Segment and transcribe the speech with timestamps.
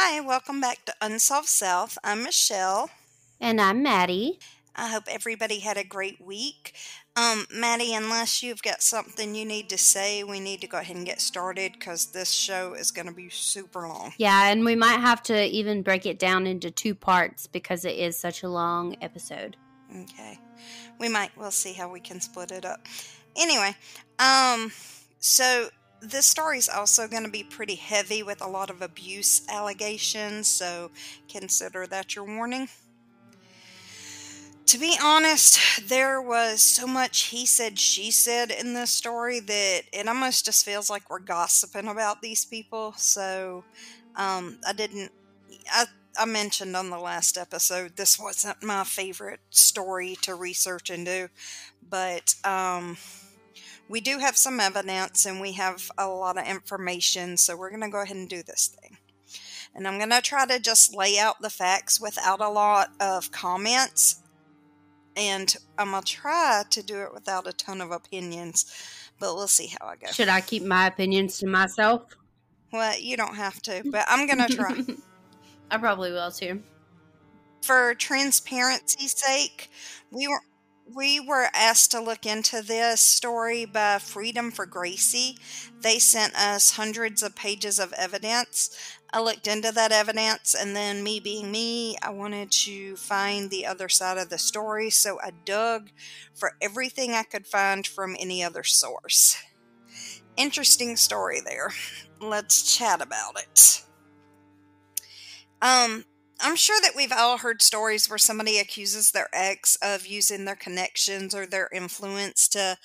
[0.00, 1.98] Hi, welcome back to Unsolved South.
[2.04, 2.88] I'm Michelle.
[3.40, 4.38] And I'm Maddie.
[4.76, 6.72] I hope everybody had a great week.
[7.16, 10.94] Um, Maddie, unless you've got something you need to say, we need to go ahead
[10.94, 14.12] and get started because this show is going to be super long.
[14.18, 17.96] Yeah, and we might have to even break it down into two parts because it
[17.96, 19.56] is such a long episode.
[19.92, 20.38] Okay.
[21.00, 21.36] We might.
[21.36, 22.86] We'll see how we can split it up.
[23.36, 23.74] Anyway,
[24.20, 24.70] um,
[25.18, 25.70] so
[26.00, 30.48] this story is also going to be pretty heavy with a lot of abuse allegations,
[30.48, 30.90] so
[31.28, 32.68] consider that your warning.
[34.66, 39.82] To be honest, there was so much he said, she said in this story that
[39.92, 42.92] it almost just feels like we're gossiping about these people.
[42.96, 43.64] So
[44.14, 45.10] um, I didn't.
[45.72, 45.86] I,
[46.18, 51.30] I mentioned on the last episode this wasn't my favorite story to research into,
[51.88, 52.98] but um,
[53.88, 57.82] we do have some evidence and we have a lot of information, so we're going
[57.82, 58.98] to go ahead and do this thing.
[59.74, 63.30] And I'm going to try to just lay out the facts without a lot of
[63.30, 64.22] comments
[65.18, 68.72] and I'm gonna try to do it without a ton of opinions,
[69.18, 70.06] but we'll see how I go.
[70.12, 72.04] Should I keep my opinions to myself?
[72.72, 74.80] Well, you don't have to, but I'm gonna try.
[75.70, 76.62] I probably will too.
[77.62, 79.70] For transparency's sake,
[80.12, 80.40] we were
[80.94, 85.36] we were asked to look into this story by Freedom for Gracie.
[85.80, 88.70] They sent us hundreds of pages of evidence.
[89.12, 93.66] I looked into that evidence, and then me being me, I wanted to find the
[93.66, 95.90] other side of the story, so I dug
[96.34, 99.36] for everything I could find from any other source.
[100.36, 101.70] Interesting story there.
[102.20, 103.82] Let's chat about it.
[105.60, 106.04] Um,
[106.40, 110.56] I'm sure that we've all heard stories where somebody accuses their ex of using their
[110.56, 112.76] connections or their influence to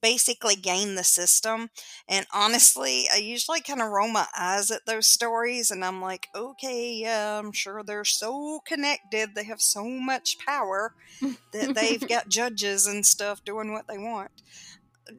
[0.00, 1.70] basically gain the system.
[2.08, 6.28] And honestly, I usually kind of roll my eyes at those stories and I'm like,
[6.34, 9.34] okay, yeah, I'm sure they're so connected.
[9.34, 10.94] They have so much power
[11.52, 14.30] that they've got judges and stuff doing what they want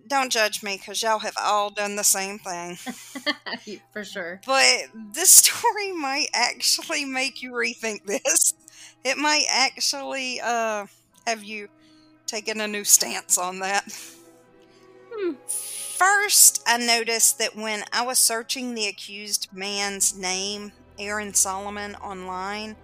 [0.07, 2.75] don't judge me because y'all have all done the same thing.
[3.93, 4.41] For sure.
[4.45, 8.53] But this story might actually make you rethink this.
[9.03, 10.85] It might actually uh,
[11.27, 11.69] have you
[12.25, 13.83] taken a new stance on that.
[15.11, 15.33] Hmm.
[15.47, 22.75] First, I noticed that when I was searching the accused man's name, Aaron Solomon, online,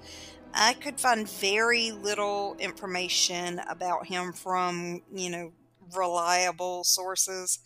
[0.54, 5.52] I could find very little information about him from, you know,
[5.96, 7.60] reliable sources,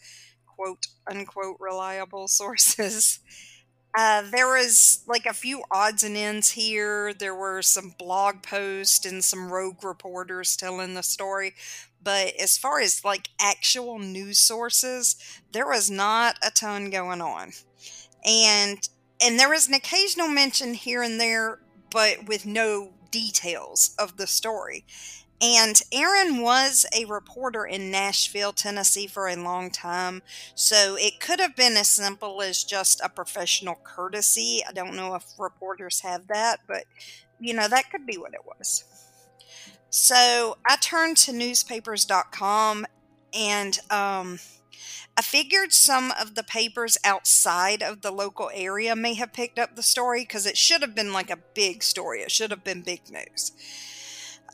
[0.48, 3.20] quote unquote reliable sources.
[3.96, 7.14] Uh, there was like a few odds and ends here.
[7.14, 11.54] There were some blog posts and some rogue reporters telling the story.
[12.02, 15.16] But as far as like actual news sources,
[15.52, 17.52] there was not a ton going on.
[18.26, 18.80] And
[19.22, 21.60] and there was an occasional mention here and there,
[21.92, 24.86] but with no details of the story.
[25.42, 30.22] And Aaron was a reporter in Nashville, Tennessee for a long time.
[30.56, 34.62] So it could have been as simple as just a professional courtesy.
[34.68, 36.86] I don't know if reporters have that, but
[37.40, 38.86] you know, that could be what it was.
[39.90, 42.86] So I turned to newspapers.com
[43.34, 44.40] and um,
[45.16, 49.76] I figured some of the papers outside of the local area may have picked up
[49.76, 52.22] the story because it should have been like a big story.
[52.22, 53.52] It should have been big news.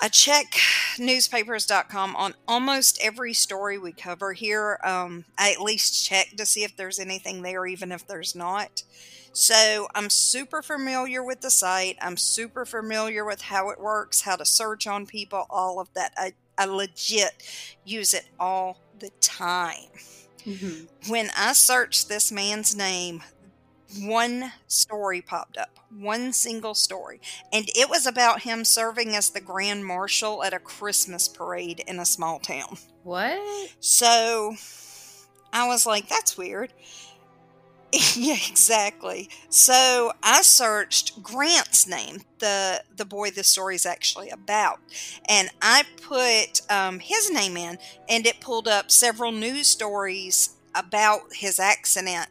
[0.01, 0.55] I check
[0.97, 4.79] newspapers.com on almost every story we cover here.
[4.83, 8.83] Um, I at least check to see if there's anything there, even if there's not.
[9.33, 11.97] So I'm super familiar with the site.
[12.01, 16.13] I'm super familiar with how it works, how to search on people, all of that.
[16.17, 17.43] I, I legit
[17.85, 19.89] use it all the time.
[20.45, 21.11] Mm-hmm.
[21.11, 23.21] When I searched this man's name,
[23.97, 29.41] one story popped up, one single story, and it was about him serving as the
[29.41, 32.77] grand marshal at a Christmas parade in a small town.
[33.03, 33.39] What?
[33.79, 34.55] So
[35.51, 36.73] I was like, that's weird.
[38.15, 39.29] yeah, exactly.
[39.49, 44.79] So I searched Grant's name, the the boy the story's actually about,
[45.27, 51.33] and I put um, his name in, and it pulled up several news stories about
[51.33, 52.27] his accident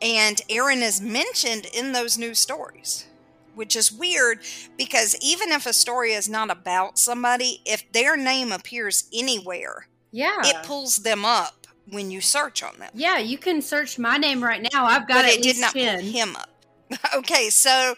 [0.00, 3.06] and Aaron is mentioned in those news stories,
[3.54, 4.40] which is weird
[4.76, 10.40] because even if a story is not about somebody, if their name appears anywhere, yeah,
[10.42, 12.90] it pulls them up when you search on them.
[12.94, 14.84] Yeah, you can search my name right now.
[14.84, 16.00] I've got but it did not 10.
[16.00, 16.50] pull him up.
[17.16, 17.94] okay, so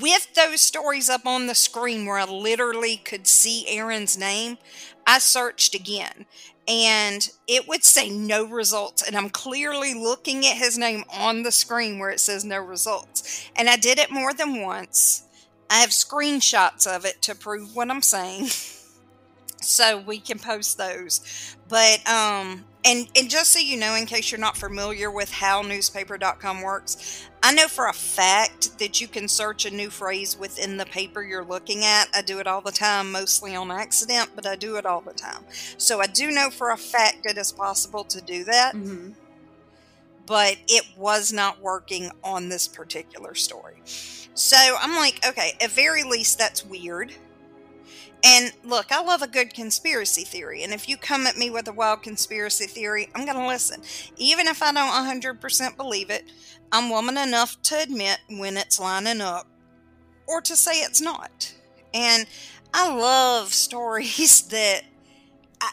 [0.00, 4.58] with those stories up on the screen where I literally could see Aaron's name,
[5.06, 6.26] I searched again
[6.68, 9.02] and it would say no results.
[9.02, 13.48] And I'm clearly looking at his name on the screen where it says no results.
[13.56, 15.24] And I did it more than once.
[15.68, 18.48] I have screenshots of it to prove what I'm saying.
[19.64, 21.56] so we can post those.
[21.68, 25.62] But um and and just so you know in case you're not familiar with how
[25.62, 30.76] newspaper.com works, I know for a fact that you can search a new phrase within
[30.76, 32.08] the paper you're looking at.
[32.14, 35.12] I do it all the time, mostly on accident, but I do it all the
[35.12, 35.44] time.
[35.76, 38.74] So I do know for a fact that it is possible to do that.
[38.74, 39.10] Mm-hmm.
[40.24, 43.82] But it was not working on this particular story.
[44.34, 47.12] So I'm like, okay, at very least that's weird
[48.24, 50.62] and look, I love a good conspiracy theory.
[50.62, 53.82] And if you come at me with a wild conspiracy theory, I'm going to listen.
[54.16, 56.30] Even if I don't 100% believe it,
[56.70, 59.46] I'm woman enough to admit when it's lining up
[60.28, 61.52] or to say it's not.
[61.92, 62.26] And
[62.72, 64.82] I love stories that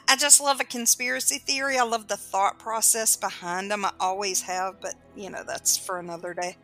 [0.08, 1.78] I, just love a conspiracy theory.
[1.78, 3.86] I love the thought process behind them.
[3.86, 6.58] I always have, but you know, that's for another day.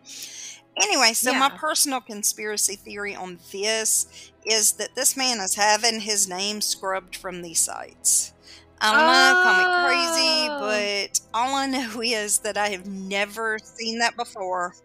[0.78, 1.40] Anyway, so yeah.
[1.40, 7.16] my personal conspiracy theory on this is that this man is having his name scrubbed
[7.16, 8.34] from these sites.
[8.82, 10.60] I don't know, call me crazy, oh.
[10.60, 14.76] but all I know is that I have never seen that before.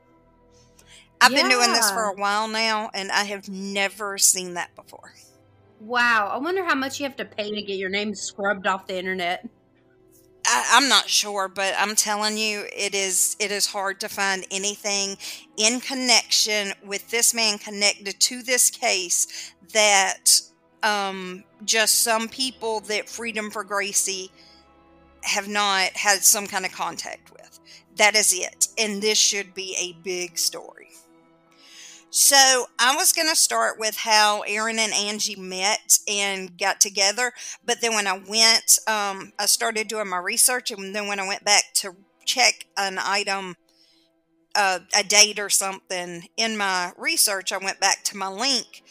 [1.21, 1.43] I've yeah.
[1.43, 5.13] been doing this for a while now, and I have never seen that before.
[5.81, 8.87] Wow, I wonder how much you have to pay to get your name scrubbed off
[8.87, 9.47] the internet.
[10.47, 14.45] I, am not sure, but I'm telling you, it is it is hard to find
[14.51, 15.17] anything
[15.57, 20.41] in connection with this man connected to this case that
[20.83, 24.31] um, just some people that Freedom for Gracie
[25.23, 27.61] have not had some kind of contact with.
[27.97, 30.80] That is it, and this should be a big story.
[32.11, 37.33] So I was going to start with how Aaron and Angie met and got together.
[37.65, 40.71] But then when I went, um, I started doing my research.
[40.73, 43.55] And then when I went back to check an item,
[44.55, 48.83] uh, a date or something in my research, I went back to my link.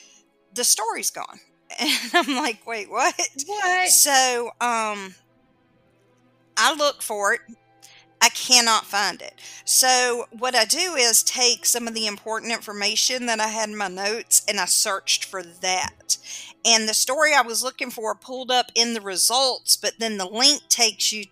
[0.54, 1.40] The story's gone.
[1.80, 3.16] And I'm like, wait, what?
[3.48, 3.90] What?
[3.90, 5.16] So um,
[6.58, 7.42] I look for it
[8.22, 9.34] I cannot find it.
[9.64, 13.78] So, what I do is take some of the important information that I had in
[13.78, 16.18] my notes and I searched for that.
[16.66, 20.26] And the story I was looking for pulled up in the results, but then the
[20.26, 21.26] link takes you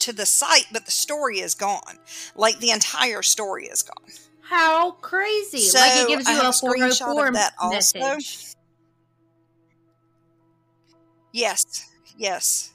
[0.00, 1.98] to the site, but the story is gone.
[2.34, 4.10] Like the entire story is gone.
[4.42, 5.60] How crazy!
[5.60, 8.02] So like it gives you a, a oh screenshot of that message.
[8.02, 8.56] also.
[11.32, 12.72] Yes, yes.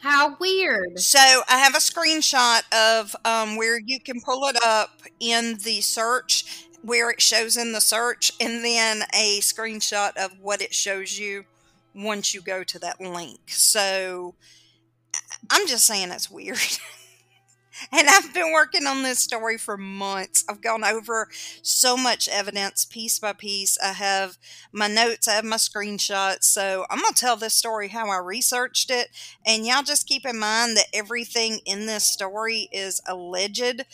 [0.00, 1.00] How weird.
[1.00, 1.18] So
[1.48, 6.66] I have a screenshot of um, where you can pull it up in the search,
[6.82, 11.44] where it shows in the search, and then a screenshot of what it shows you
[11.94, 13.40] once you go to that link.
[13.48, 14.34] So
[15.50, 16.58] I'm just saying it's weird.
[17.92, 20.44] And I've been working on this story for months.
[20.48, 21.28] I've gone over
[21.62, 23.78] so much evidence piece by piece.
[23.82, 24.38] I have
[24.72, 26.44] my notes, I have my screenshots.
[26.44, 29.08] So I'm going to tell this story how I researched it.
[29.46, 33.84] And y'all just keep in mind that everything in this story is alleged.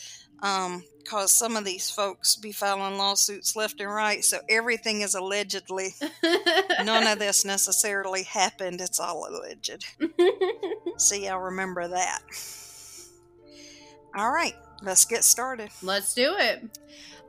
[0.41, 4.25] Um, because some of these folks be filing lawsuits left and right.
[4.25, 5.93] So everything is allegedly.
[6.83, 8.81] None of this necessarily happened.
[8.81, 9.85] It's all alleged.
[10.97, 12.21] See, I remember that.
[14.15, 15.69] All right, let's get started.
[15.81, 16.79] Let's do it.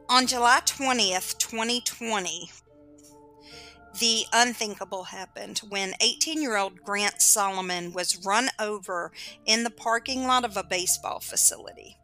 [0.08, 2.50] On July 20th, 2020,
[3.98, 9.10] the unthinkable happened when 18 year old Grant Solomon was run over
[9.46, 11.98] in the parking lot of a baseball facility.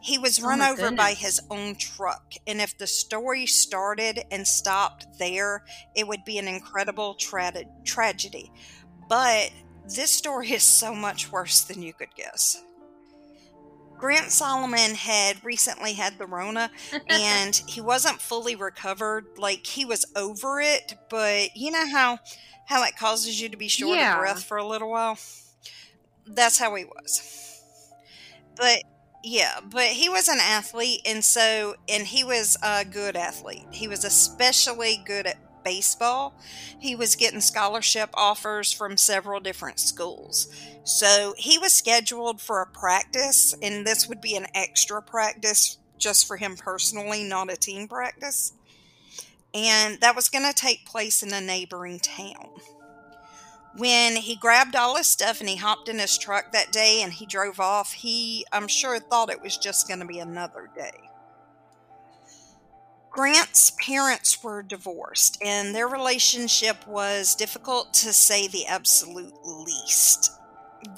[0.00, 0.98] He was oh run over goodness.
[0.98, 5.64] by his own truck, and if the story started and stopped there,
[5.96, 8.52] it would be an incredible tra- tragedy.
[9.08, 9.50] But
[9.96, 12.62] this story is so much worse than you could guess.
[13.98, 16.70] Grant Solomon had recently had the Rona
[17.08, 19.26] and he wasn't fully recovered.
[19.36, 22.18] Like he was over it, but you know how
[22.66, 24.14] how it causes you to be short yeah.
[24.14, 25.18] of breath for a little while?
[26.26, 27.62] That's how he was.
[28.56, 28.82] But
[29.24, 33.66] yeah, but he was an athlete and so and he was a good athlete.
[33.72, 35.38] He was especially good at
[35.68, 36.32] baseball,
[36.78, 40.48] he was getting scholarship offers from several different schools.
[40.84, 46.26] So he was scheduled for a practice, and this would be an extra practice just
[46.26, 48.54] for him personally, not a team practice.
[49.52, 52.48] And that was going to take place in a neighboring town.
[53.76, 57.12] When he grabbed all his stuff and he hopped in his truck that day and
[57.12, 61.07] he drove off, he, I'm sure, thought it was just going to be another day.
[63.18, 70.30] Grant's parents were divorced, and their relationship was difficult to say the absolute least.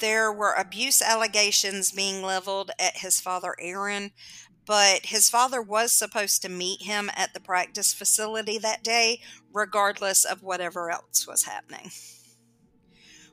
[0.01, 4.11] there were abuse allegations being leveled at his father, Aaron,
[4.67, 10.23] but his father was supposed to meet him at the practice facility that day, regardless
[10.23, 11.91] of whatever else was happening.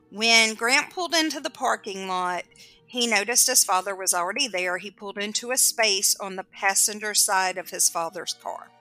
[0.10, 2.46] When Grant pulled into the parking lot,
[2.86, 4.78] he noticed his father was already there.
[4.78, 8.72] He pulled into a space on the passenger side of his father's car.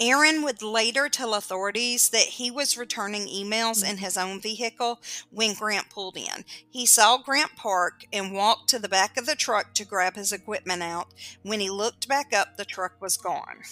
[0.00, 5.00] Aaron would later tell authorities that he was returning emails in his own vehicle
[5.30, 6.44] when Grant pulled in.
[6.68, 10.32] He saw Grant park and walked to the back of the truck to grab his
[10.32, 11.08] equipment out.
[11.42, 13.62] When he looked back up, the truck was gone.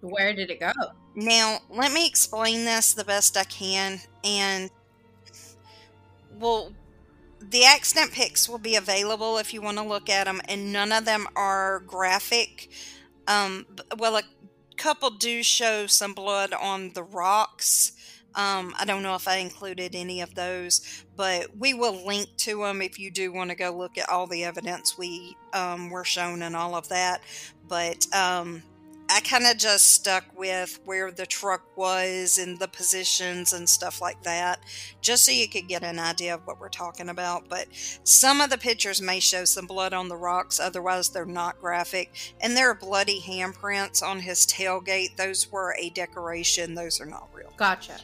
[0.00, 0.72] Where did it go?
[1.16, 4.00] Now, let me explain this the best I can.
[4.22, 4.70] And,
[6.38, 6.72] well,
[7.40, 10.92] the accident pics will be available if you want to look at them, and none
[10.92, 12.68] of them are graphic.
[13.26, 13.66] Um,
[13.98, 14.22] well, a
[14.78, 17.92] couple do show some blood on the rocks.
[18.34, 22.60] Um, I don't know if I included any of those, but we will link to
[22.62, 26.04] them if you do want to go look at all the evidence we um, were
[26.04, 27.22] shown and all of that.
[27.66, 28.62] But um,
[29.10, 34.02] I kind of just stuck with where the truck was and the positions and stuff
[34.02, 34.60] like that,
[35.00, 37.48] just so you could get an idea of what we're talking about.
[37.48, 37.68] But
[38.04, 42.34] some of the pictures may show some blood on the rocks, otherwise, they're not graphic.
[42.40, 45.16] And there are bloody handprints on his tailgate.
[45.16, 47.52] Those were a decoration, those are not real.
[47.56, 47.96] Gotcha.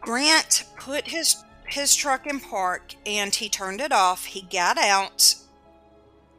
[0.00, 4.24] Grant put his his truck in park and he turned it off.
[4.24, 5.34] He got out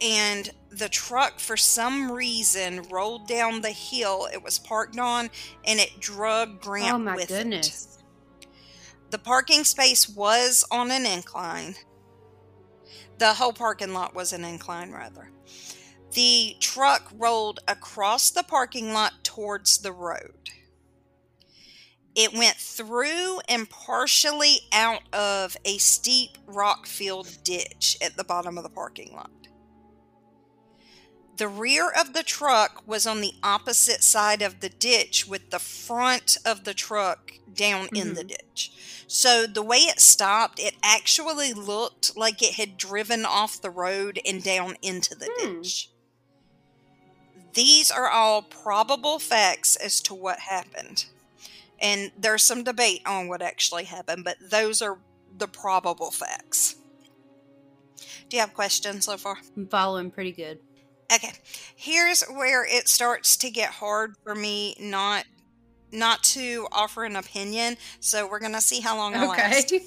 [0.02, 5.30] and the truck for some reason rolled down the hill it was parked on
[5.66, 7.86] and it drug Grant oh my with goodness.
[7.86, 8.50] it.
[9.12, 11.76] The parking space was on an incline.
[13.18, 15.32] The whole parking lot was an incline rather.
[16.14, 20.50] The truck rolled across the parking lot towards the road.
[22.16, 28.58] It went through and partially out of a steep rock filled ditch at the bottom
[28.58, 29.39] of the parking lot.
[31.40, 35.60] The rear of the truck was on the opposite side of the ditch with the
[35.60, 38.74] front of the truck down in the ditch.
[39.08, 44.20] So the way it stopped, it actually looked like it had driven off the road
[44.26, 45.62] and down into the Hmm.
[45.62, 45.90] ditch.
[47.54, 51.06] These are all probable facts as to what happened.
[51.80, 55.00] And there's some debate on what actually happened, but those are
[55.38, 56.76] the probable facts.
[58.28, 59.40] Do you have questions so far?
[59.56, 60.60] I'm following pretty good.
[61.14, 61.32] Okay.
[61.76, 65.26] Here's where it starts to get hard for me not
[65.92, 67.78] not to offer an opinion.
[68.00, 69.74] So we're going to see how long I last.
[69.74, 69.82] Okay.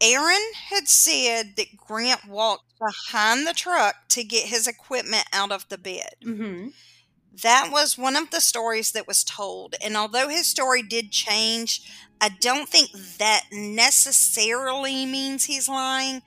[0.00, 5.68] Aaron had said that Grant walked behind the truck to get his equipment out of
[5.68, 6.14] the bed.
[6.24, 6.68] mm-hmm.
[7.42, 9.74] That was one of the stories that was told.
[9.82, 11.80] And although his story did change,
[12.20, 16.22] I don't think that necessarily means he's lying.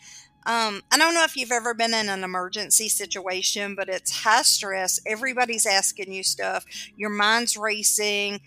[0.46, 4.44] Um, I don't know if you've ever been in an emergency situation, but it's high
[4.44, 5.00] stress.
[5.06, 6.66] Everybody's asking you stuff.
[6.96, 8.42] Your mind's racing,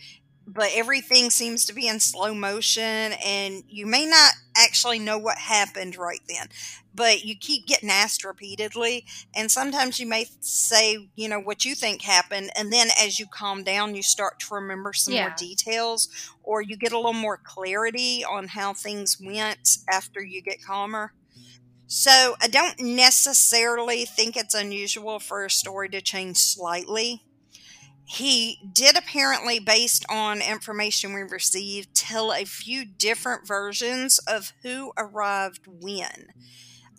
[0.46, 5.38] but everything seems to be in slow motion, and you may not actually know what
[5.38, 6.46] happened right then.
[6.94, 11.74] But you keep getting asked repeatedly, and sometimes you may say, you know, what you
[11.74, 16.08] think happened, and then as you calm down, you start to remember some more details,
[16.42, 21.12] or you get a little more clarity on how things went after you get calmer.
[21.88, 27.22] So I don't necessarily think it's unusual for a story to change slightly.
[28.04, 34.92] He did apparently, based on information we received, tell a few different versions of who
[34.98, 36.28] arrived when.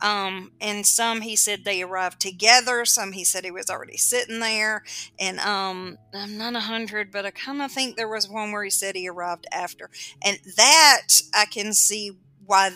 [0.01, 4.39] Um, and some he said they arrived together, some he said he was already sitting
[4.39, 4.83] there,
[5.19, 8.63] and um, I'm not a hundred, but I kind of think there was one where
[8.63, 9.89] he said he arrived after,
[10.23, 12.71] and that I can see why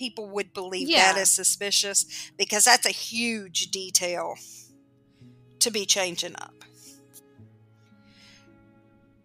[0.00, 1.20] people would believe that Yeah.
[1.22, 2.06] is suspicious
[2.38, 4.38] because that's a huge detail
[5.58, 6.54] to be changing up.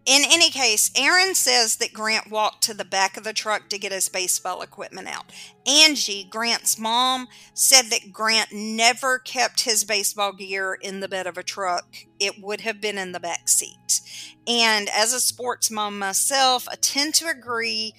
[0.04, 3.78] In any case, Aaron says that Grant walked to the back of the truck to
[3.78, 5.32] get his baseball equipment out.
[5.66, 11.38] Angie, Grant's mom, said that Grant never kept his baseball gear in the bed of
[11.38, 11.96] a truck.
[12.20, 14.00] It would have been in the back seat.
[14.46, 17.94] And as a sports mom myself, I tend to agree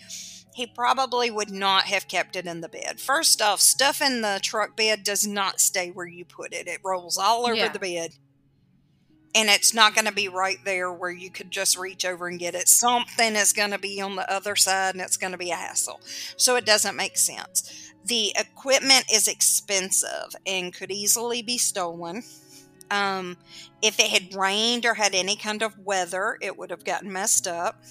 [0.58, 3.00] he probably would not have kept it in the bed.
[3.00, 6.68] First off, stuff in the truck bed does not stay where you put it.
[6.68, 7.68] It rolls all over Yeah.
[7.72, 8.16] the bed.
[9.36, 12.40] And it's not going to be right there where you could just reach over and
[12.40, 12.68] get it.
[12.68, 15.56] Something is going to be on the other side and it's going to be a
[15.56, 16.02] hassle.
[16.38, 17.94] So it doesn't make sense.
[18.04, 22.24] The equipment is expensive and could easily be stolen.
[22.90, 23.38] Um,
[23.84, 27.46] if it had rained or had any kind of weather, it would have gotten messed
[27.46, 27.84] up.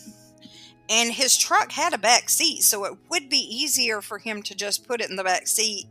[0.88, 4.55] And his truck had a back seat, so it would be easier for him to
[4.55, 5.87] just put it in the back seat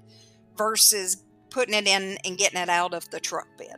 [0.58, 3.78] versus putting it in and getting it out of the truck bed.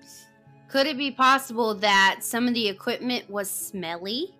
[0.67, 4.35] Could it be possible that some of the equipment was smelly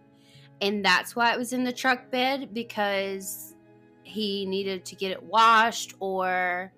[0.61, 3.55] and that's why it was in the truck bed because
[4.03, 6.71] he needed to get it washed or,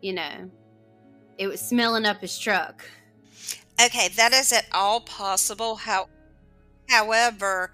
[0.00, 0.50] you know,
[1.38, 2.84] it was smelling up his truck?
[3.84, 5.76] Okay, that is at all possible.
[5.76, 6.08] How,
[6.88, 7.72] however,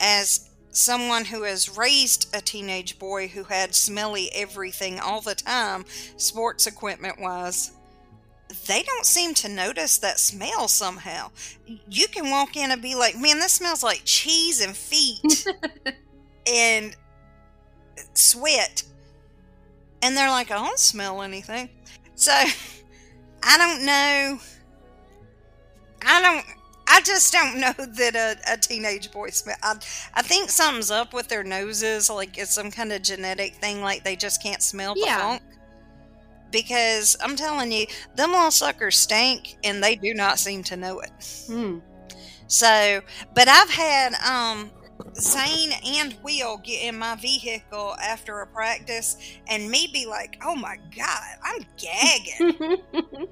[0.00, 5.84] as someone who has raised a teenage boy who had smelly everything all the time,
[6.16, 7.72] sports equipment wise,
[8.66, 11.30] they don't seem to notice that smell somehow.
[11.88, 15.46] You can walk in and be like, man, this smells like cheese and feet
[16.46, 16.96] and
[18.14, 18.84] sweat.
[20.00, 21.68] And they're like, I don't smell anything.
[22.14, 24.38] So I don't know.
[26.02, 26.57] I don't.
[26.88, 29.56] I just don't know that a, a teenage boy smell.
[29.62, 29.76] I,
[30.14, 34.04] I think something's up with their noses, like it's some kind of genetic thing, like
[34.04, 35.18] they just can't smell the Yeah.
[35.18, 35.42] funk.
[36.50, 41.00] Because I'm telling you, them little suckers stink, and they do not seem to know
[41.00, 41.44] it.
[41.46, 41.78] Hmm.
[42.46, 43.02] So,
[43.34, 44.70] but I've had um
[45.14, 50.56] Zane and Will get in my vehicle after a practice, and me be like, "Oh
[50.56, 52.78] my god, I'm gagging."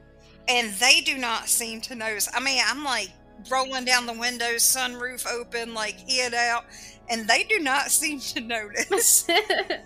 [0.49, 2.29] and they do not seem to notice.
[2.35, 3.09] I mean, I'm like
[3.51, 6.65] rolling down the windows, sunroof open, like head out,
[7.09, 9.29] and they do not seem to notice.
[9.29, 9.81] and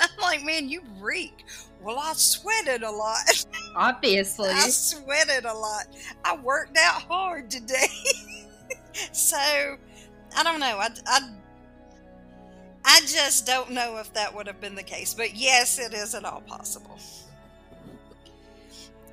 [0.00, 1.44] I'm like, man, you reek.
[1.82, 3.46] Well, I sweated a lot.
[3.76, 4.48] Obviously.
[4.48, 5.86] I sweated a lot.
[6.24, 7.86] I worked out hard today.
[9.12, 10.78] so, I don't know.
[10.78, 11.30] I, I,
[12.84, 15.14] I just don't know if that would have been the case.
[15.14, 16.98] But yes, it is at all possible.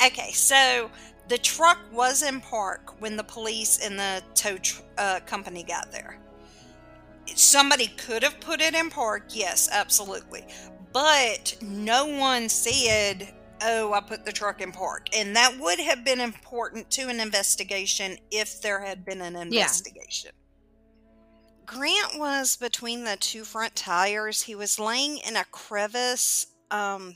[0.04, 0.90] Okay, so
[1.28, 5.92] the truck was in park when the police and the tow tr- uh, company got
[5.92, 6.20] there.
[7.26, 10.46] Somebody could have put it in park, yes, absolutely.
[10.92, 15.08] But no one said, oh, I put the truck in park.
[15.16, 20.32] And that would have been important to an investigation if there had been an investigation.
[21.66, 24.42] Grant was between the two front tires.
[24.44, 27.16] He was laying in a crevice um,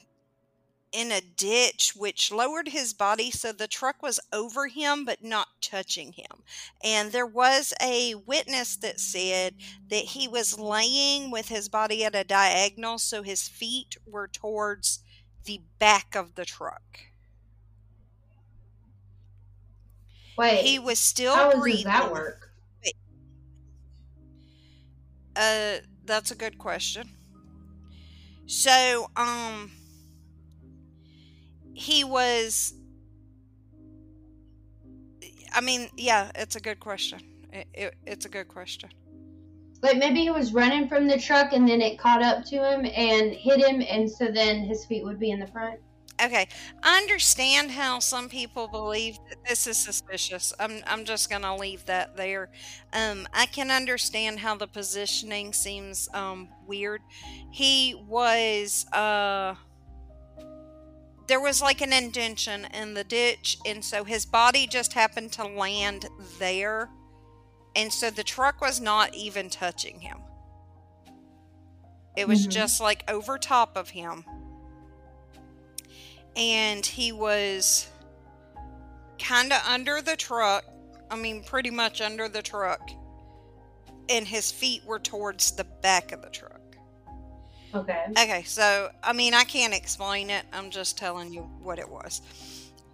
[0.97, 5.47] in a ditch, which lowered his body so the truck was over him but not
[5.61, 6.43] touching him.
[6.83, 9.55] And there was a witness that said
[9.89, 14.99] that he was laying with his body at a diagonal so his feet were towards
[15.45, 16.99] the back of the truck.
[20.37, 20.65] Wait.
[20.65, 22.51] He was still how does that work?
[25.35, 27.09] Uh, that's a good question.
[28.45, 29.71] So, um,
[31.77, 32.73] he was.
[35.53, 37.19] I mean, yeah, it's a good question.
[37.53, 38.89] It, it, it's a good question.
[39.83, 42.85] Like maybe he was running from the truck and then it caught up to him
[42.85, 45.79] and hit him, and so then his feet would be in the front.
[46.19, 46.47] Okay,
[46.81, 50.51] I understand how some people believe that this is suspicious.
[50.59, 52.49] I'm I'm just gonna leave that there.
[52.91, 57.01] Um, I can understand how the positioning seems um weird.
[57.51, 59.53] He was uh
[61.27, 65.45] there was like an indention in the ditch, and so his body just happened to
[65.45, 66.07] land
[66.39, 66.89] there,
[67.75, 70.19] and so the truck was not even touching him.
[72.15, 72.51] It was Mhm.
[72.51, 74.25] just like over top of him
[76.37, 77.87] and he was
[79.19, 80.63] kind of under the truck.
[81.09, 82.91] I mean, pretty much under the truck.
[84.07, 86.56] And his feet were towards the back of the truck.
[87.75, 88.05] Okay.
[88.11, 90.45] Okay, so, I mean, I can't explain it.
[90.53, 92.21] I'm just telling you what it was.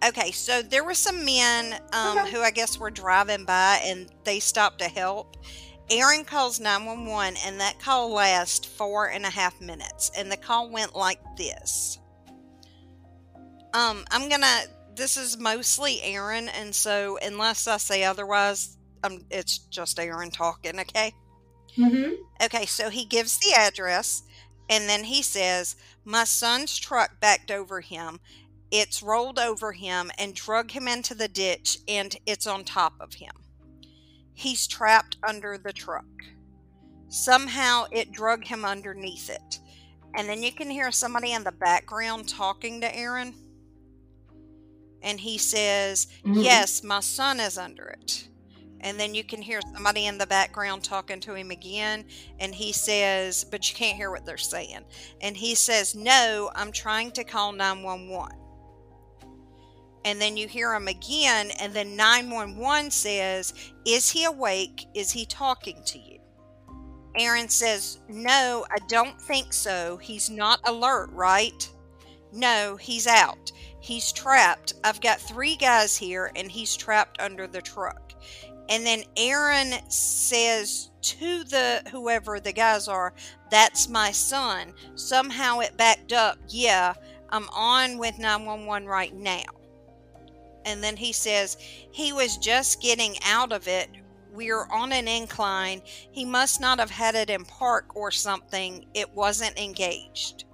[0.06, 2.30] Okay, so there were some men um, Okay.
[2.32, 5.36] who I guess were driving by and they stopped to help.
[5.90, 10.10] Aaron calls 911 and that call lasts four and a half minutes.
[10.16, 11.98] And the call went like this.
[13.72, 14.60] Um, I'm gonna.
[14.94, 20.78] This is mostly Aaron, and so unless I say otherwise, um, it's just Aaron talking.
[20.78, 21.12] Okay.
[21.76, 22.12] Mm-hmm.
[22.44, 22.66] Okay.
[22.66, 24.22] So he gives the address,
[24.68, 28.20] and then he says, "My son's truck backed over him.
[28.70, 33.14] It's rolled over him and drug him into the ditch, and it's on top of
[33.14, 33.32] him.
[34.32, 36.06] He's trapped under the truck.
[37.08, 39.60] Somehow it drug him underneath it."
[40.16, 43.34] And then you can hear somebody in the background talking to Aaron
[45.04, 46.42] and he says, Mhm.
[46.42, 48.26] Yes, my son is under it.
[48.84, 52.04] And then you can hear somebody in the background talking to him again,
[52.38, 54.84] and he says, But you can't hear what they're saying.
[55.22, 58.38] And he says, No, I'm trying to call 911.
[60.04, 63.54] And then you hear him again, and then 911 says,
[63.86, 64.84] Is he awake?
[64.94, 66.18] Is he talking to you?
[67.16, 69.96] Aaron says, No, I don't think so.
[69.96, 71.66] He's not alert, right?
[72.34, 73.50] No, he's out.
[73.80, 74.74] He's trapped.
[74.82, 78.12] I've got three guys here, and he's trapped under the truck.
[78.68, 83.14] And then Aaron says to the whoever the guys are,
[83.50, 84.72] That's my son.
[84.94, 86.38] Somehow it backed up.
[86.48, 86.94] Yeah,
[87.30, 89.44] I'm on with 911 right now.
[90.64, 91.58] And then he says,
[91.92, 93.90] He was just getting out of it
[94.34, 95.80] we're on an incline.
[96.10, 98.84] He must not have had it in park or something.
[98.92, 100.44] It wasn't engaged.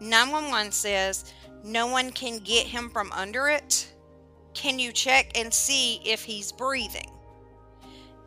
[0.00, 3.92] 911 says no one can get him from under it.
[4.56, 7.10] Can you check and see if he's breathing?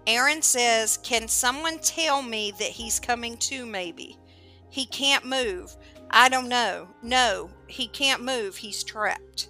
[0.06, 4.16] Aaron says, Can someone tell me that he's coming to, maybe?
[4.70, 5.76] He can't move.
[6.12, 6.88] I don't know.
[7.02, 8.58] No, he can't move.
[8.58, 9.50] He's trapped.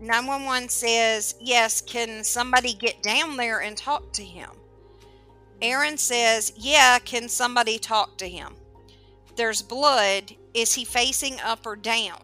[0.00, 4.50] 911 says, Yes, can somebody get down there and talk to him?
[5.62, 8.54] Aaron says, Yeah, can somebody talk to him?
[9.34, 10.34] There's blood.
[10.52, 12.20] Is he facing up or down?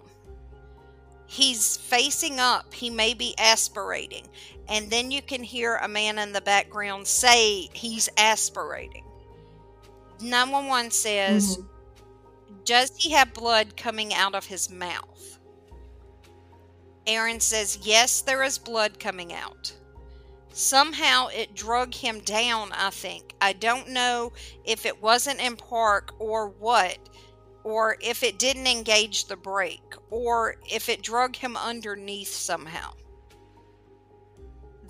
[1.35, 2.73] He's facing up.
[2.73, 4.29] He may be aspirating.
[4.68, 9.05] And then you can hear a man in the background say he's aspirating.
[10.20, 11.66] 911 says, mm-hmm.
[12.64, 15.40] Does he have blood coming out of his mouth?
[17.05, 19.75] Aaron says, Yes, there is blood coming out.
[20.53, 23.35] Somehow it drug him down, I think.
[23.40, 24.33] I don't know
[24.64, 26.97] if it wasn't in park or what,
[27.64, 32.92] or if it didn't engage the brake, or if it drug him underneath somehow.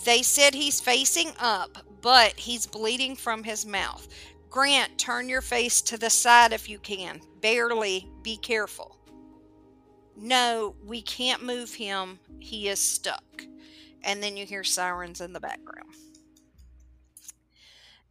[0.05, 4.07] They said he's facing up, but he's bleeding from his mouth.
[4.51, 7.21] Grant, turn your face to the side if you can.
[7.41, 8.11] Barely.
[8.23, 8.95] Be careful
[10.17, 12.19] no, we can't move him.
[12.39, 13.45] He is stuck.
[14.03, 15.95] And then you hear sirens in the background.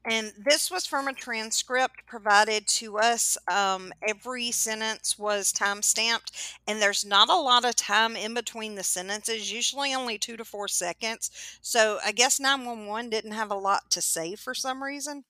[0.06, 3.38] And this was from a transcript provided to us.
[3.50, 8.76] Um, every sentence was time stamped, and there's not a lot of time in between
[8.76, 11.32] the sentences, usually only two to four seconds.
[11.62, 15.24] So I guess 911 didn't have a lot to say for some reason.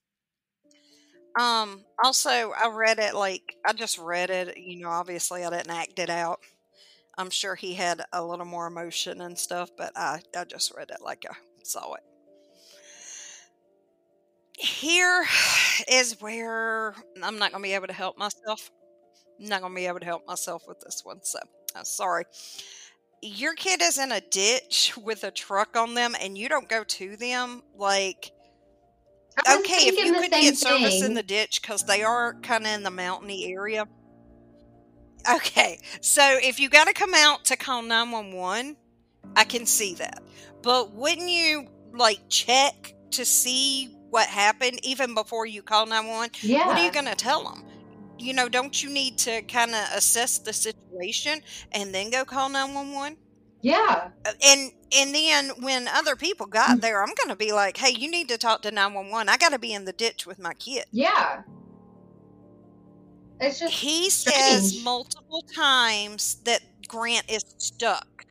[1.38, 5.70] Um, also, I read it like I just read it, you know, obviously I didn't
[5.70, 6.40] act it out.
[7.16, 10.90] I'm sure he had a little more emotion and stuff, but I, I just read
[10.90, 12.13] it like I saw it.
[14.58, 15.24] Here
[15.88, 18.70] is where I'm not going to be able to help myself.
[19.40, 21.38] I'm not going to be able to help myself with this one, so
[21.74, 22.24] uh, sorry.
[23.20, 26.84] Your kid is in a ditch with a truck on them, and you don't go
[26.84, 27.62] to them.
[27.74, 28.30] Like,
[29.40, 32.82] okay, if you could get service in the ditch because they are kind of in
[32.82, 33.86] the mountainy area
[35.30, 38.76] Okay, so if you got to come out to call 911,
[39.36, 40.22] I can see that.
[40.62, 46.30] But wouldn't you like check to see what happened even before you call 911?
[46.42, 46.68] Yeah.
[46.68, 47.64] What are you going to tell them?
[48.16, 51.40] You know, don't you need to kind of assess the situation
[51.72, 53.18] and then go call 911?
[53.60, 54.10] Yeah.
[54.24, 56.80] Uh, and and then when other people got mm.
[56.80, 59.28] there, I'm going to be like, "Hey, you need to talk to 911.
[59.28, 61.42] I got to be in the ditch with my kid." Yeah.
[63.40, 64.38] It's just he strange.
[64.38, 68.26] says multiple times that Grant is stuck.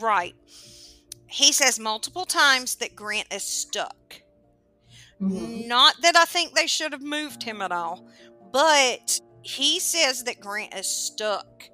[0.00, 0.34] Right.
[1.26, 4.22] He says multiple times that Grant is stuck.
[5.20, 5.68] Mm-hmm.
[5.68, 8.06] Not that I think they should have moved him at all,
[8.52, 11.64] but he says that Grant is stuck.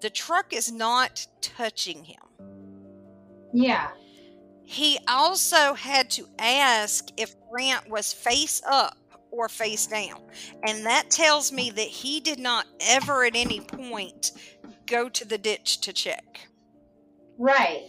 [0.00, 2.20] The truck is not touching him.
[3.52, 3.90] Yeah.
[4.64, 8.96] He also had to ask if Grant was face up
[9.30, 10.20] or face down.
[10.66, 14.32] And that tells me that he did not ever at any point
[14.86, 16.48] go to the ditch to check.
[17.38, 17.82] Right.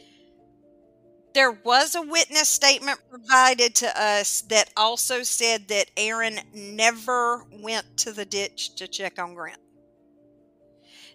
[1.36, 7.98] There was a witness statement provided to us that also said that Aaron never went
[7.98, 9.60] to the ditch to check on Grant.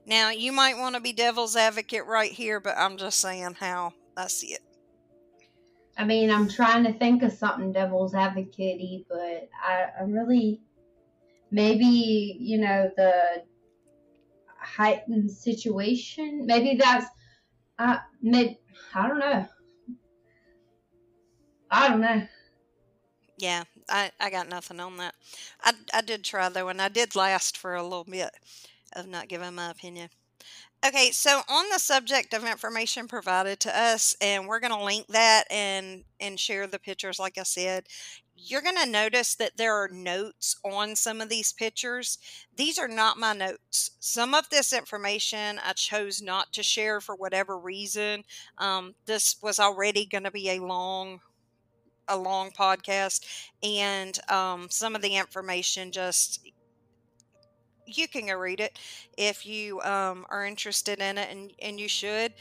[0.04, 3.94] Now, you might want to be devil's advocate right here, but I'm just saying how
[4.14, 4.60] I see it.
[5.96, 10.60] I mean, I'm trying to think of something devil's advocate but I, I really,
[11.50, 13.42] maybe, you know, the
[14.58, 17.06] heightened situation, maybe that's,
[17.78, 18.58] uh, maybe,
[18.94, 19.48] I don't know.
[21.70, 22.26] I don't know.
[23.38, 25.14] Yeah, I, I got nothing on that.
[25.62, 28.30] I, I did try though, and I did last for a little bit
[28.94, 30.10] of not giving my opinion.
[30.86, 35.06] Okay, so on the subject of information provided to us, and we're going to link
[35.08, 37.18] that and and share the pictures.
[37.18, 37.84] Like I said,
[38.34, 42.18] you're going to notice that there are notes on some of these pictures.
[42.56, 43.90] These are not my notes.
[44.00, 48.24] Some of this information I chose not to share for whatever reason.
[48.56, 51.20] Um, this was already going to be a long
[52.10, 53.24] a long podcast,
[53.62, 56.40] and um, some of the information just
[57.86, 58.78] you can go read it
[59.16, 62.34] if you um, are interested in it, and and you should.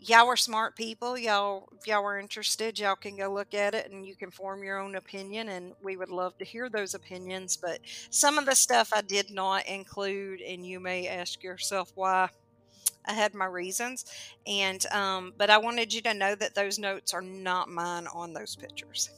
[0.00, 1.18] Y'all are smart people.
[1.18, 4.62] Y'all, if y'all are interested, y'all can go look at it and you can form
[4.64, 5.48] your own opinion.
[5.48, 7.56] And we would love to hear those opinions.
[7.56, 7.80] But
[8.10, 12.30] some of the stuff I did not include, and you may ask yourself why.
[13.06, 14.04] I had my reasons,
[14.46, 18.32] and um, but I wanted you to know that those notes are not mine on
[18.32, 19.10] those pictures.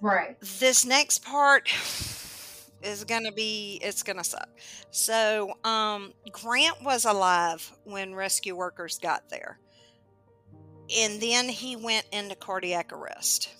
[0.00, 0.36] Right.
[0.40, 1.68] This next part
[2.82, 4.48] is gonna be it's gonna suck.
[4.90, 9.60] So, um, Grant was alive when rescue workers got there,
[10.88, 13.54] and then he went into cardiac arrest.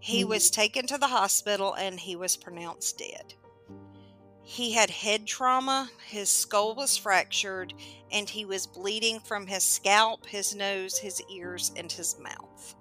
[0.00, 0.28] He Mhm.
[0.28, 3.34] was taken to the hospital and he was pronounced dead.
[4.50, 7.72] He had head trauma, his skull was fractured,
[8.10, 12.74] and he was bleeding from his scalp, his nose, his ears, and his mouth.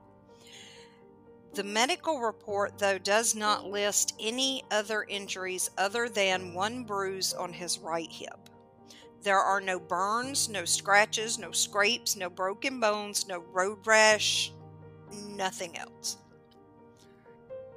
[1.54, 7.54] The medical report, though, does not list any other injuries other than one bruise on
[7.54, 8.50] his right hip.
[9.22, 14.52] There are no burns, no scratches, no scrapes, no broken bones, no road rash,
[15.14, 16.18] nothing else.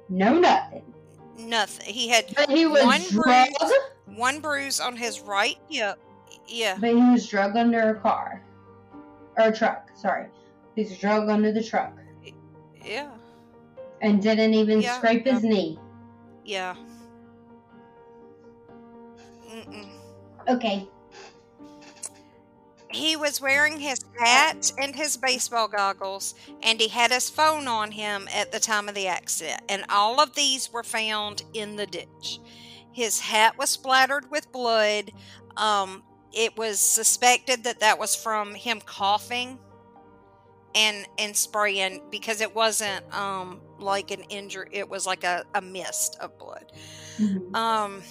[0.09, 0.92] No nothing.
[1.37, 1.93] Nothing.
[1.93, 3.73] He had But he was One bruise.
[4.05, 5.99] one bruise on his right hip.
[6.47, 6.77] Yeah.
[6.79, 8.43] But he was drugged under a car.
[9.37, 10.27] Or a truck, sorry.
[10.75, 11.93] He was drugged under the truck.
[12.85, 13.09] Yeah.
[14.01, 14.97] And didn't even Yeah.
[14.97, 15.79] scrape his knee.
[16.45, 16.75] Yeah.
[19.49, 19.87] Mm-mm.
[20.47, 20.87] Okay.
[22.93, 27.91] He was wearing his hat and his baseball goggles, and he had his phone on
[27.91, 29.61] him at the time of the accident.
[29.67, 32.39] And all of these were found in the ditch.
[32.91, 35.11] His hat was splattered with blood.
[35.57, 39.59] Um, it was suspected that that was from him coughing
[40.75, 44.67] and and spraying because it wasn't um like an injury.
[44.71, 46.71] It was like a, a mist of blood.
[47.19, 47.55] Mhm.
[47.55, 48.01] Um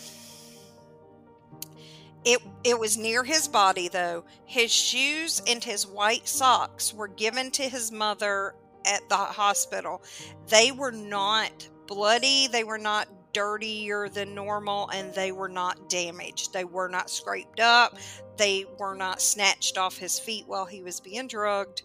[2.25, 4.25] it it was near his body though.
[4.45, 8.55] His shoes and his white socks were given to his mother
[8.87, 10.03] at the hospital.
[10.49, 16.53] They were not bloody, they were not dirtier than normal and they were not damaged.
[16.53, 17.97] They were not scraped up.
[18.37, 21.83] They were not snatched off his feet while he was being drugged.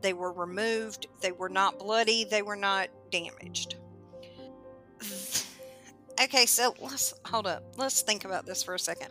[0.00, 1.06] They were removed.
[1.20, 2.24] They were not bloody.
[2.24, 3.76] They were not damaged.
[6.22, 7.62] Okay, so let's hold up.
[7.76, 9.08] Let's think about this for a second.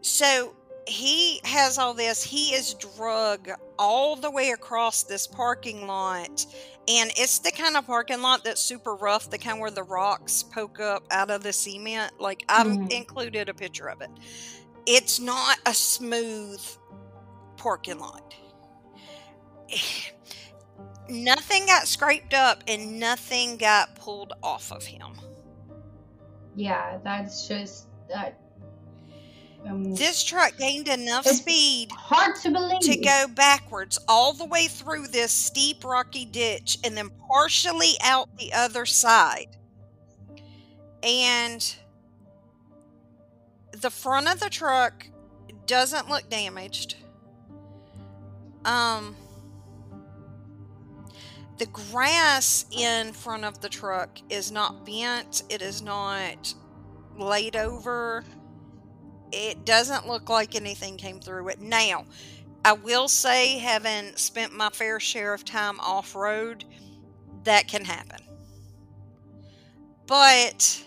[0.00, 0.56] So
[0.86, 2.22] he has all this.
[2.22, 6.46] He is drug all the way across this parking lot.
[6.88, 10.42] And it's the kind of parking lot that's super rough, the kind where the rocks
[10.42, 12.18] poke up out of the cement.
[12.18, 12.90] Like, I've Mhm.
[12.90, 14.10] included a picture of it.
[14.86, 16.62] It's not a smooth
[17.58, 18.34] parking lot.
[21.10, 25.20] Nothing got scraped up and nothing got pulled off of him.
[26.58, 28.40] Yeah, that's just that.
[29.64, 32.80] Um, This truck gained enough speed hard to believe.
[32.80, 38.28] to go backwards all the way through this steep rocky ditch and then partially out
[38.38, 39.56] the other side.
[41.04, 41.76] And
[43.70, 45.06] the front of the truck
[45.66, 46.96] doesn't look damaged.
[48.64, 49.14] Um
[51.58, 56.54] the grass in front of the truck is not bent, it is not
[57.16, 58.24] laid over.
[59.32, 61.60] It doesn't look like anything came through it.
[61.60, 62.06] Now,
[62.64, 66.64] I will say, having spent my fair share of time off road,
[67.44, 68.20] that can happen.
[70.06, 70.82] But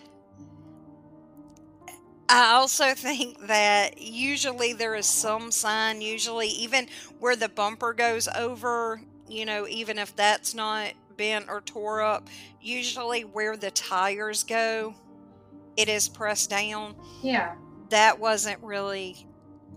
[2.30, 6.88] I also think that usually there is some sign, usually, even
[7.20, 12.28] where the bumper goes over, you know, even if that's not bent or tore up,
[12.60, 14.94] usually where the tires go,
[15.78, 17.56] it is pressed down yeah.
[17.90, 19.26] that wasn't really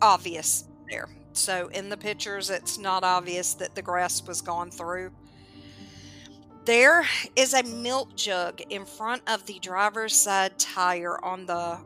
[0.02, 1.08] obvious there.
[1.32, 5.12] So in the pictures, it's not obvious that the grass was gone through.
[6.64, 11.78] There is a milk jug in front of the driver's side tire on the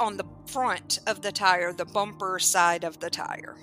[0.00, 3.56] on the front of the tire, the bumper side of the tire.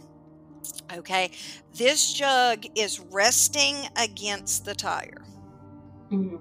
[0.95, 1.31] Okay,
[1.73, 5.23] this jug is resting against the tire.
[6.09, 6.37] Hmm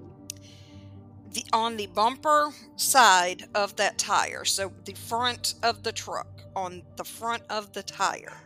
[1.33, 6.83] the on the bumper side of that tire so the front of the truck on
[6.97, 8.37] the front of the tire.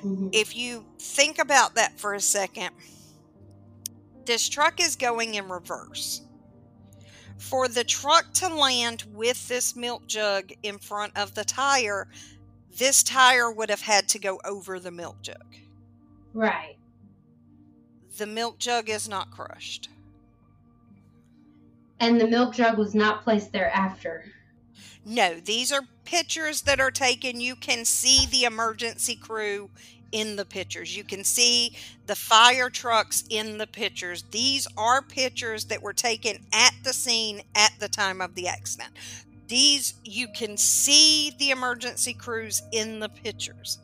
[0.00, 2.70] Hmm if you think about that for a second
[4.24, 6.22] this truck is going in reverse.
[7.36, 12.08] For the truck to land with this milk jug in front of the tire
[12.78, 15.54] this tire would have had to go over the milk jug
[16.32, 16.76] Right.
[18.18, 19.88] the milk jug is not crushed
[22.00, 24.24] And the milk jug was not placed there after.
[25.06, 27.40] No, these are pictures that are taken.
[27.40, 29.70] You can see the emergency crew
[30.12, 30.96] in the pictures.
[30.96, 34.24] You can see the fire trucks in the pictures.
[34.30, 38.90] These are pictures that were taken at the scene at the time of the accident.
[39.48, 43.78] These, you can see the emergency crews in the pictures.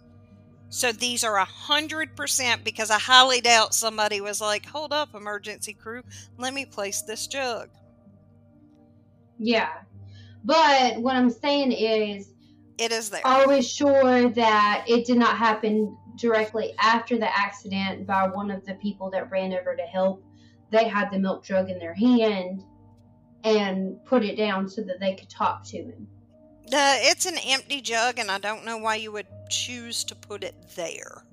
[0.69, 5.15] So these are a hundred percent because I highly doubt somebody was like, "Hold up,
[5.15, 6.03] emergency crew,
[6.39, 7.69] let me place this jug."
[9.39, 9.71] Yeah,
[10.45, 12.33] but what I'm saying is,
[12.79, 13.23] it is there.
[13.49, 18.75] We sure that it did not happen directly after the accident by one of the
[18.75, 20.23] people that ran over to help?
[20.71, 22.63] They had the milk jug in their hand
[23.45, 26.07] and put it down so that they could talk to him.
[26.67, 30.45] Uh, it's an empty jug, and I don't know why you would choose to put
[30.45, 31.25] it there.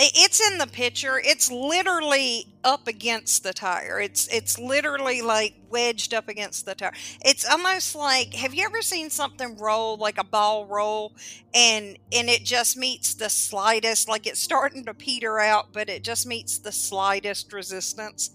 [0.00, 1.20] It's in the picture.
[1.24, 3.98] It's literally up against the tire.
[3.98, 6.92] It's it's literally like wedged up against the tire.
[7.24, 11.16] It's almost like have you ever seen something roll like a ball roll
[11.52, 16.04] and and it just meets the slightest like it's starting to peter out, but it
[16.04, 18.30] just meets the slightest resistance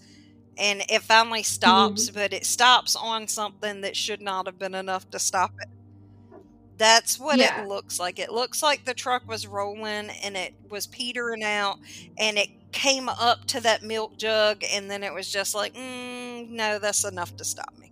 [0.58, 2.16] and it finally stops, mm-hmm.
[2.16, 5.70] but it stops on something that should not have been enough to stop it.
[6.78, 7.64] That's what yeah.
[7.64, 8.20] it looks like.
[8.20, 11.80] It looks like the truck was rolling and it was petering out
[12.18, 16.50] and it came up to that milk jug and then it was just like, mm,
[16.50, 17.92] no, that's enough to stop me.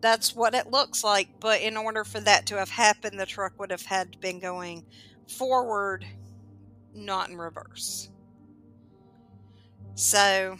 [0.00, 1.28] That's what it looks like.
[1.38, 4.84] But in order for that to have happened, the truck would have had been going
[5.28, 6.04] forward,
[6.94, 8.08] not in reverse.
[9.94, 10.56] So,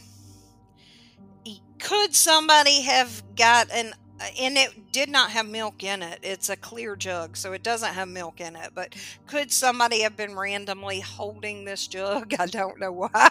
[1.78, 3.94] could somebody have got an
[4.40, 6.20] and it did not have milk in it.
[6.22, 8.70] It's a clear jug, so it doesn't have milk in it.
[8.74, 8.94] But
[9.26, 12.34] could somebody have been randomly holding this jug?
[12.38, 13.30] I don't know why.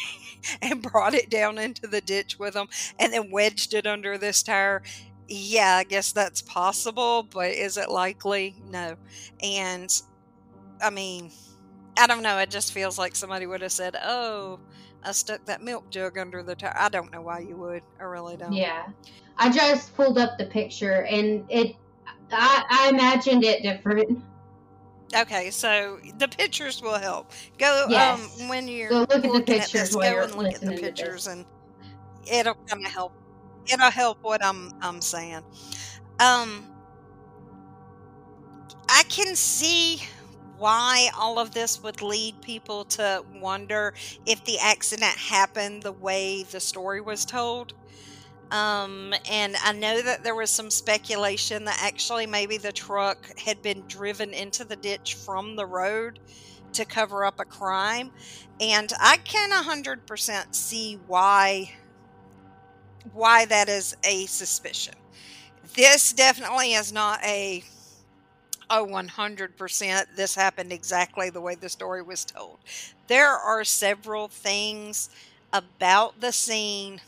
[0.62, 4.42] and brought it down into the ditch with them and then wedged it under this
[4.42, 4.82] tire.
[5.28, 8.56] Yeah, I guess that's possible, but is it likely?
[8.70, 8.96] No.
[9.42, 9.90] And
[10.82, 11.30] I mean,
[11.98, 12.38] I don't know.
[12.38, 14.60] It just feels like somebody would have said, oh,
[15.06, 16.74] I stuck that milk jug under the tire.
[16.76, 17.82] I don't know why you would.
[18.00, 18.52] I really don't.
[18.52, 18.88] Yeah.
[19.38, 21.76] I just pulled up the picture and it
[22.32, 24.22] I, I imagined it different.
[25.14, 27.30] Okay, so the pictures will help.
[27.56, 28.40] Go um, yes.
[28.40, 30.76] um when you're go look at the pictures at this, go and look at the
[30.76, 31.44] pictures and
[32.30, 33.12] it'll kind of help.
[33.72, 35.42] It'll help what I'm I'm saying.
[36.18, 36.66] Um
[38.88, 40.02] I can see
[40.58, 46.42] why all of this would lead people to wonder if the accident happened the way
[46.44, 47.74] the story was told.
[48.50, 53.60] Um, and I know that there was some speculation that actually maybe the truck had
[53.60, 56.20] been driven into the ditch from the road
[56.74, 58.12] to cover up a crime.
[58.60, 61.72] And I can 100% see why
[63.12, 64.94] why that is a suspicion.
[65.74, 67.62] This definitely is not a
[68.70, 72.58] oh 100% this happened exactly the way the story was told.
[73.08, 75.10] There are several things
[75.52, 77.00] about the scene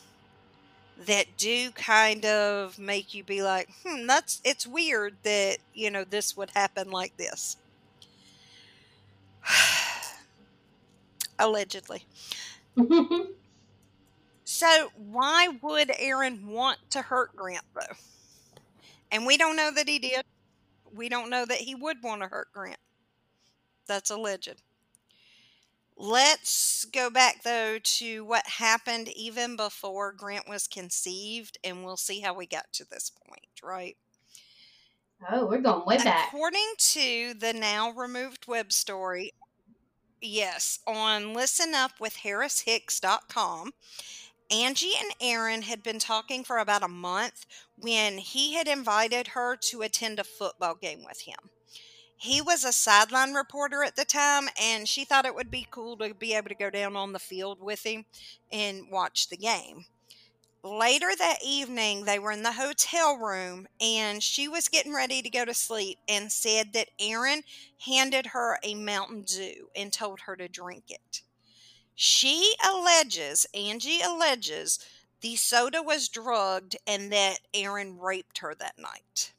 [1.06, 6.04] that do kind of make you be like, hmm, that's it's weird that, you know,
[6.04, 7.56] this would happen like this.
[11.38, 12.04] Allegedly.
[14.44, 17.96] so, why would Aaron want to hurt Grant, though?
[19.10, 20.24] And we don't know that he did.
[20.94, 22.78] We don't know that he would want to hurt Grant.
[23.86, 24.62] That's alleged.
[25.96, 32.20] Let's go back though to what happened even before Grant was conceived, and we'll see
[32.20, 33.96] how we got to this point, right?
[35.30, 36.28] Oh, we're going way back.
[36.28, 39.32] According to the now removed web story,
[40.20, 43.72] yes, on listenupwithharrishicks.com,
[44.50, 47.44] Angie and Aaron had been talking for about a month
[47.76, 51.50] when he had invited her to attend a football game with him
[52.20, 55.96] he was a sideline reporter at the time, and she thought it would be cool
[55.98, 58.04] to be able to go down on the field with him
[58.50, 59.86] and watch the game.
[60.64, 65.30] Later that evening, they were in the hotel room, and she was getting ready to
[65.30, 67.42] go to sleep and said that Aaron
[67.86, 71.22] handed her a Mountain Dew and told her to drink it.
[72.00, 74.78] She alleges, Angie alleges,
[75.20, 79.32] the soda was drugged and that Aaron raped her that night.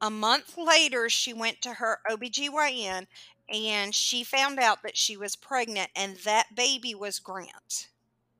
[0.00, 3.06] A month later, she went to her OBGYN
[3.50, 7.88] and she found out that she was pregnant and that baby was Grant.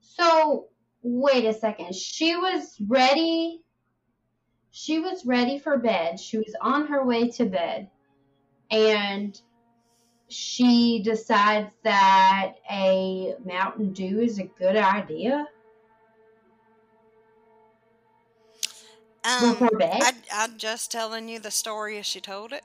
[0.01, 0.68] So,
[1.03, 1.94] wait a second.
[1.94, 3.61] She was ready.
[4.70, 6.18] She was ready for bed.
[6.18, 7.90] She was on her way to bed.
[8.70, 9.38] And
[10.29, 15.47] she decides that a Mountain Dew is a good idea.
[19.24, 20.03] Um, before bed.
[20.03, 22.62] I, I'm just telling you the story as she told it.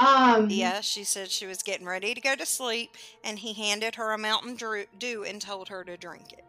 [0.00, 3.94] um, Yeah, she said she was getting ready to go to sleep, and he handed
[3.96, 4.56] her a Mountain
[4.98, 6.44] Dew and told her to drink it.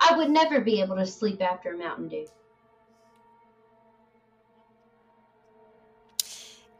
[0.00, 2.26] I would never be able to sleep after a Mountain Dew.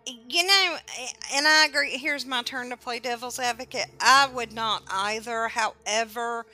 [0.06, 0.76] You know,
[1.34, 1.96] and I agree.
[1.96, 3.86] Here's my turn to play devil's advocate.
[4.00, 5.48] I would not either.
[5.48, 6.46] However,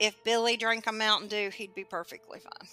[0.00, 2.68] if Billy drank a Mountain Dew, he'd be perfectly fine.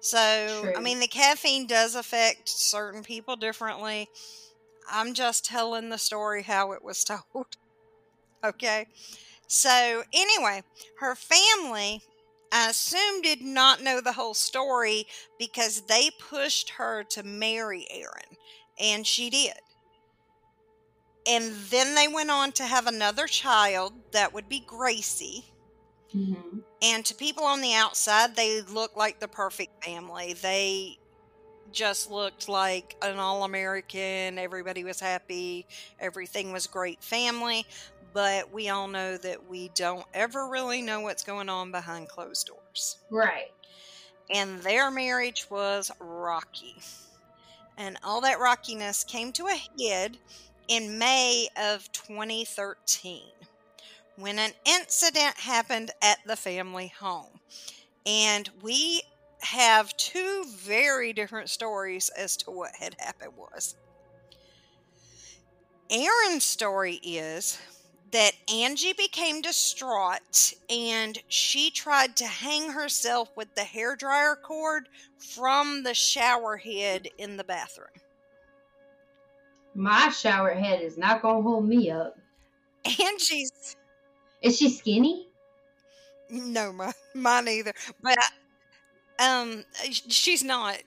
[0.00, 4.08] So, I mean, the caffeine does affect certain people differently.
[4.90, 7.04] I'm just telling the story how it was
[7.34, 7.56] told.
[8.44, 8.86] Okay.
[9.48, 10.62] So, anyway,
[11.00, 12.02] her family,
[12.52, 15.06] I assume, did not know the whole story
[15.38, 18.37] because they pushed her to marry Aaron,
[18.80, 19.54] and she did.
[21.26, 25.44] And then they went on to have another child that would be Gracie.
[26.14, 26.60] Mm-hmm.
[26.80, 30.34] And to people on the outside, they looked like the perfect family.
[30.40, 30.98] They
[31.70, 34.38] just looked like an all American.
[34.38, 35.66] Everybody was happy.
[36.00, 37.66] Everything was great family.
[38.14, 42.46] But we all know that we don't ever really know what's going on behind closed
[42.46, 42.96] doors.
[43.10, 43.52] Right.
[44.30, 46.76] And their marriage was rocky.
[47.78, 50.18] And all that rockiness came to a head
[50.66, 53.22] in May of 2013
[54.16, 57.38] when an incident happened at the family home.
[58.04, 59.02] And we
[59.40, 63.76] have two very different stories as to what had happened was.
[65.88, 67.58] Aaron's story is
[68.12, 74.88] that Angie became distraught and she tried to hang herself with the hairdryer cord
[75.18, 77.88] from the shower head in the bathroom.
[79.74, 82.18] My shower head is not gonna hold me up.
[83.02, 83.76] Angie's
[84.42, 85.28] Is she skinny?
[86.30, 87.72] no, my, mine either.
[88.02, 88.18] But
[89.18, 90.78] I, um, she's not.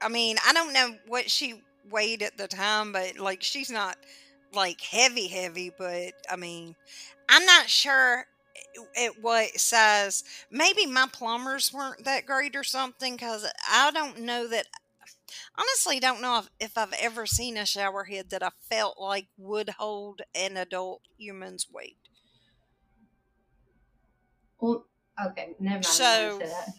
[0.00, 3.96] I mean, I don't know what she weighed at the time, but like she's not
[4.54, 5.70] like heavy, heavy.
[5.76, 6.74] But I mean,
[7.28, 8.26] I'm not sure
[8.96, 10.24] eh, at what size.
[10.50, 14.66] Maybe my plumbers weren't that great or something because I don't know that.
[15.56, 19.26] Honestly, don't know if, if I've ever seen a shower head that I felt like
[19.36, 21.96] would hold an adult human's weight.
[24.60, 24.86] Well,
[25.26, 25.84] okay, never mind.
[25.86, 26.72] So- I.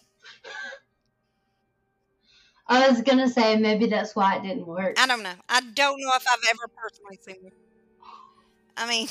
[2.67, 4.99] I was gonna say maybe that's why it didn't work.
[4.99, 5.35] I don't know.
[5.47, 7.53] I don't know if I've ever personally seen it.
[8.77, 9.07] I mean,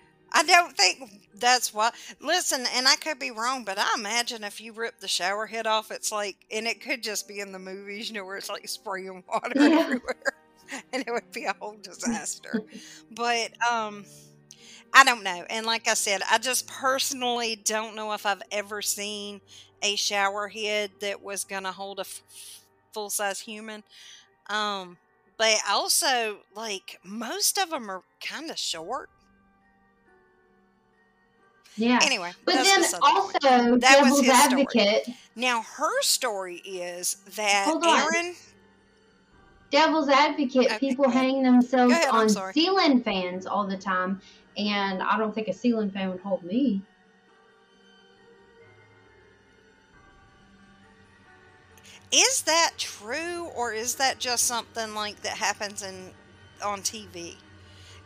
[0.32, 1.90] I don't think that's why.
[2.20, 5.66] Listen, and I could be wrong, but I imagine if you rip the shower head
[5.66, 8.48] off, it's like, and it could just be in the movies, you know, where it's
[8.48, 9.78] like spraying water Yeah.
[9.78, 10.14] everywhere,
[10.92, 12.62] and it would be a whole disaster.
[13.10, 14.06] but um,
[14.92, 15.44] I don't know.
[15.50, 19.40] And like I said, I just personally don't know if I've ever seen
[19.82, 22.22] a shower head that was going to hold a f-
[22.94, 23.84] full size human.
[24.50, 24.98] Um,
[25.42, 29.10] but also, like, most of them are kind of short.
[31.76, 31.98] yeah.
[32.02, 33.16] Anyway, But then beside point.
[33.16, 34.62] also, That was devil's his story.
[34.62, 35.08] advocate.
[35.34, 37.98] now her story is that Hold on.
[38.14, 38.34] Aaron.
[39.70, 40.66] Devil's advocate.
[40.66, 44.20] Okay, people hang themselves ahead, on ceiling fans all the time,
[44.58, 46.82] and I don't think a ceiling fan would hold me.
[52.12, 56.14] Is that true, or is that just something like that happens in
[56.62, 57.42] on TV?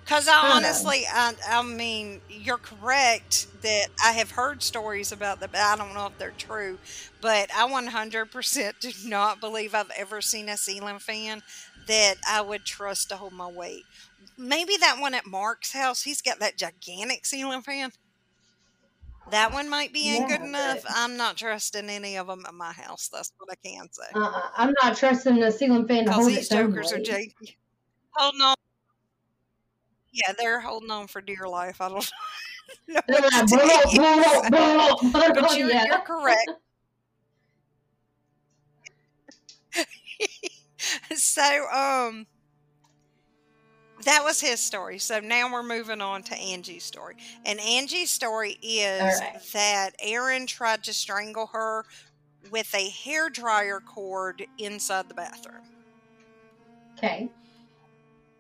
[0.04, 0.94] Because I I don't know.
[0.94, 5.74] honestly, I, I mean, you're correct that I have heard stories about that, but I
[5.76, 6.78] don't know if they're true.
[7.20, 11.42] But I 100% do not believe I've ever seen a ceiling fan
[11.86, 13.86] that I would trust to hold my weight.
[14.38, 17.90] Maybe that one at Mark's house, he's got that gigantic ceiling fan.
[19.30, 20.82] That one might be in good enough.
[20.82, 23.08] but- I'm not trusting any of them at my house.
[23.12, 24.04] That's what I can say.
[24.14, 24.42] Uh-uh.
[24.56, 27.56] I'm not trusting the ceiling fan to Because these jokers are janky.
[28.14, 28.54] Holding on.
[30.12, 31.80] Yeah, they're holding on for dear life.
[31.80, 32.10] I don't
[32.88, 33.00] know.
[33.06, 35.84] What like, to "Blow, blow, blow, blow." But you're, Yeah.
[35.86, 36.50] you're correct.
[41.16, 42.26] so, um,
[44.06, 44.98] that was his story.
[44.98, 47.16] So now we're moving on to Angie's story.
[47.44, 49.40] And Angie's story is right.
[49.52, 51.84] that Aaron tried to strangle her
[52.50, 55.62] with a hair dryer cord inside the bathroom.
[56.96, 57.28] Okay.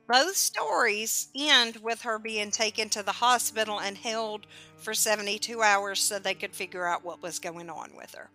[0.08, 4.46] Both stories end with her being taken to the hospital and held
[4.76, 8.30] for 72 hours so they could figure out what was going on with her.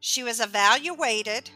[0.00, 1.50] She was evaluated,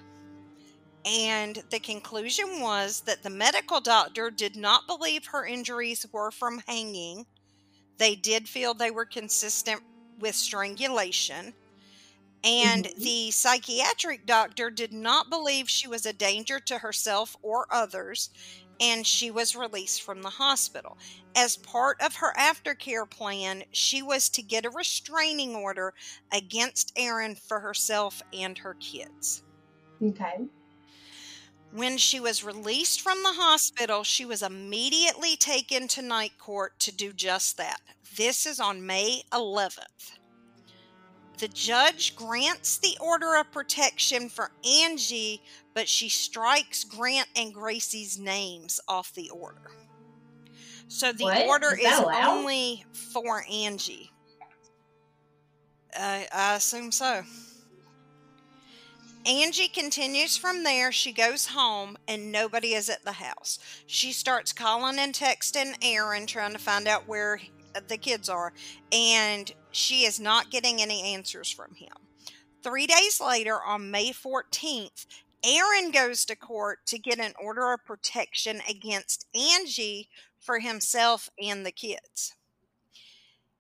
[1.09, 6.63] and the conclusion was that the medical doctor did not believe her injuries were from
[6.67, 7.27] hanging.
[7.99, 9.83] They did feel they were consistent
[10.19, 11.57] with strangulation.
[12.45, 12.97] And Mhm.
[12.97, 18.31] the psychiatric doctor did not believe she was a danger to herself or others,
[18.81, 20.99] and she was released from the hospital.
[21.35, 25.95] As part of her aftercare plan, she was to get a restraining order
[26.33, 29.45] against Aaron for herself and her kids.
[30.03, 30.49] Okay.
[31.71, 36.93] When she was released from the hospital, she was immediately taken to night court to
[36.93, 37.81] do just that.
[38.17, 40.13] This is on May 11th.
[41.39, 45.43] The judge grants the order of protection for Angie,
[45.75, 49.71] but she strikes Grant and Gracie's names off the order.
[50.89, 51.47] So the What?
[51.47, 54.11] order Is is only for Angie.
[55.97, 57.23] Uh, I assume so.
[59.29, 60.91] Angie continues from there.
[60.91, 63.59] She goes home and nobody is at the house.
[63.87, 67.39] She starts calling and texting Aaron, trying to find out where
[67.89, 68.55] the kids are,
[68.91, 71.93] and she is not getting any answers from him.
[72.63, 75.05] Three days later, on May 14th,
[75.45, 80.09] Aaron goes to court to get an order of protection against Angie
[80.41, 82.35] for himself and the kids.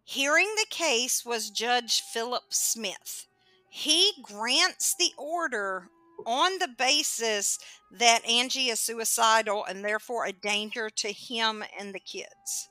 [0.03, 3.28] Hearing the case was Judge Philip Smith.
[3.69, 5.89] He grants the order
[6.27, 7.59] on the basis
[7.93, 12.69] that Angie is suicidal and therefore a danger to him and the kids.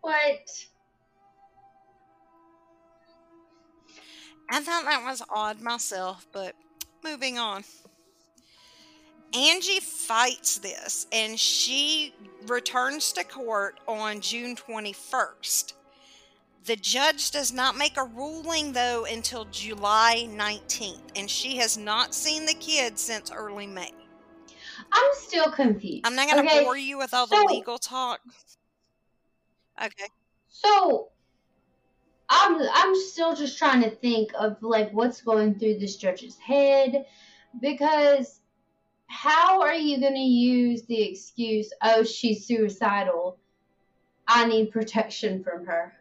[0.00, 0.66] What?
[4.48, 6.54] I thought that was odd myself, but
[7.02, 7.64] moving on.
[9.34, 12.14] Angie fights this and she
[12.46, 15.72] returns to court on June 21st.
[16.66, 22.12] The judge does not make a ruling though until July 19th, and she has not
[22.12, 23.92] seen the kids since early May.
[24.92, 26.02] I'm still confused.
[26.04, 28.20] I'm not going to Okay, bore you with all the so- legal talk.
[29.80, 30.08] Okay.
[30.48, 31.10] So
[32.28, 37.06] I'm I'm still just trying to think of like what's going through this judge's head
[37.60, 38.40] because
[39.06, 43.38] how are you going to use the excuse oh she's suicidal
[44.26, 45.95] I need protection from her.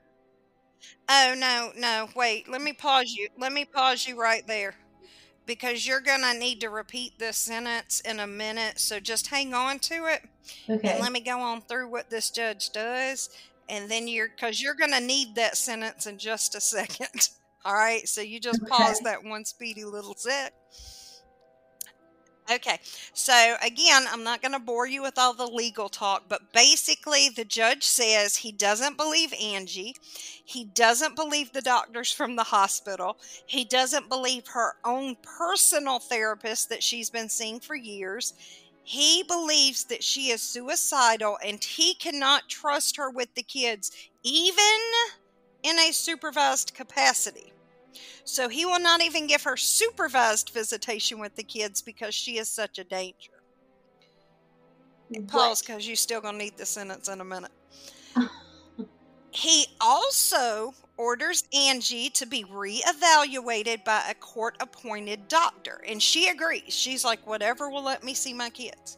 [1.08, 2.48] Oh no, no, wait.
[2.50, 3.28] Let me pause you.
[3.38, 4.76] Let me pause you right there.
[5.46, 9.80] Because you're gonna need to repeat this sentence in a minute, so just hang on
[9.80, 10.24] to it
[10.70, 10.90] Okay.
[10.92, 13.30] and let me go on through what this judge does,
[13.70, 17.30] and then you're because you're gonna need that sentence in just a second.
[17.66, 20.54] All right, so you just pause that one speedy little sec.
[22.52, 22.80] Okay,
[23.14, 27.28] so again, I'm not going to bore you with all the legal talk, but basically,
[27.30, 29.96] the judge says he doesn't believe Angie.
[30.44, 33.18] He doesn't believe the doctors from the hospital.
[33.48, 38.34] He doesn't believe her own personal therapist that she's been seeing for years.
[38.84, 43.92] He believes that she is suicidal and he cannot trust her with the kids,
[44.22, 44.82] even
[45.64, 47.55] in a supervised capacity.
[48.24, 52.50] So he will not even give her supervised visitation with the kids because she is
[52.50, 53.32] such a danger.
[55.28, 57.52] Pause because you're still going to need the sentence in a minute.
[59.32, 66.74] he also orders Angie to be reevaluated by a court appointed doctor, and she agrees.
[66.74, 68.98] She's like, whatever will let me see my kids.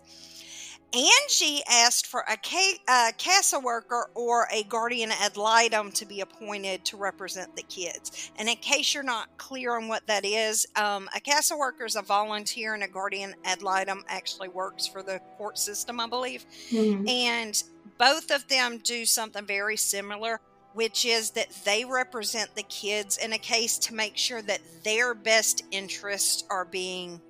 [0.93, 6.21] Angie asked for a ca- a CASA worker or a guardian ad litem to be
[6.21, 8.31] appointed to represent the kids.
[8.37, 11.97] And in case you're not clear on what that is, um, a CASA worker is
[11.97, 16.45] a volunteer, and a guardian ad litem actually works for the court system, I believe.
[16.71, 17.09] Mhm.
[17.09, 17.63] And
[17.97, 20.39] both of them do something very similar,
[20.73, 25.13] which is that they represent the kids in a case to make sure that their
[25.13, 27.21] best interests are being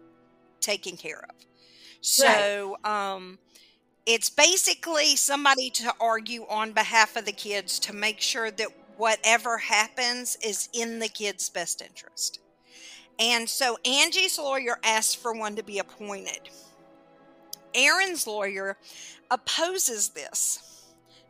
[0.60, 1.36] taken care of.
[2.02, 3.40] So, um,
[4.08, 9.58] it's basically somebody to argue on behalf of the kids to make sure that whatever
[9.58, 12.40] happens is in the kids' best interest.
[13.20, 16.50] And so Angie's lawyer asked for one to be appointed.
[17.76, 18.78] Aaron's lawyer
[19.30, 20.86] opposes this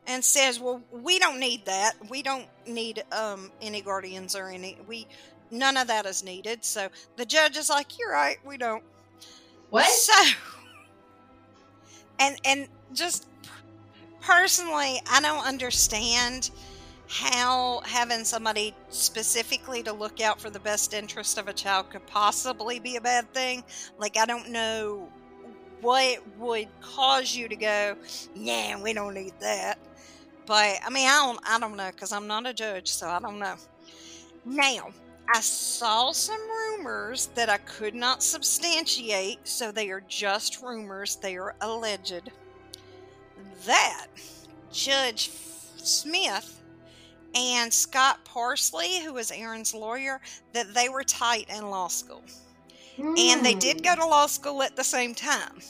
[0.06, 1.94] and says, "Well, we don't need that.
[2.10, 5.08] We don't need um, any guardians or any we
[5.50, 8.38] none of that is needed." So the judge is like, "You're right.
[8.46, 8.84] We don't."
[9.70, 9.90] What?
[9.90, 10.14] So,
[12.20, 13.28] and and just
[14.22, 16.51] personally, I don't understand
[17.09, 22.05] how having somebody specifically to look out for the best interest of a child could
[22.07, 23.63] possibly be a bad thing.
[23.97, 25.07] Like, I don't know
[25.82, 27.95] what would cause you to go,
[28.36, 29.78] yeah, we don't need that.
[30.45, 33.20] But I mean, I don't, I don't know because I'm not a judge, so I
[33.20, 33.55] don't know.
[34.45, 34.89] Now,
[35.30, 41.36] I saw some rumors that I could not substantiate, so they are just rumors, they
[41.36, 42.32] are alleged.
[43.66, 44.08] That
[44.72, 45.30] Judge
[45.78, 46.62] Smith
[47.36, 50.22] and Scott Parsley, who was Aaron's lawyer,
[50.54, 52.24] that they were tight in law school.
[53.18, 54.00] And they did go Hmm.
[54.02, 55.62] to law school at the same time.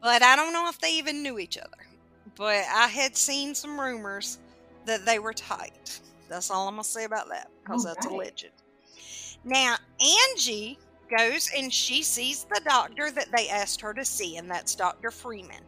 [0.00, 1.88] But I don't know if they even knew each other.
[2.36, 4.38] But I had seen some rumors
[4.84, 6.00] that they were tight.
[6.28, 8.52] That's all I'm going to say about that because that's a legend.
[9.44, 9.76] Now,
[10.30, 10.78] Angie
[11.16, 15.10] goes and she sees the doctor that they asked her to see, and that's Dr.
[15.10, 15.62] Freeman.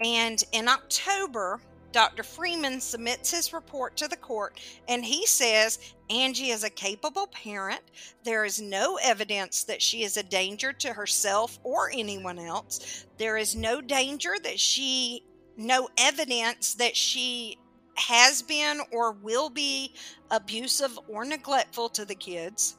[0.00, 1.60] And in October,
[1.94, 2.24] Dr.
[2.24, 7.82] Freeman submits his report to the court and he says Angie is a capable parent.
[8.24, 13.06] There is no evidence that she is a danger to herself or anyone else.
[13.16, 15.22] There is no danger that she,
[15.56, 17.58] no evidence that she
[17.96, 19.92] has been or will be
[20.30, 22.76] abusive or neglectful to the kids.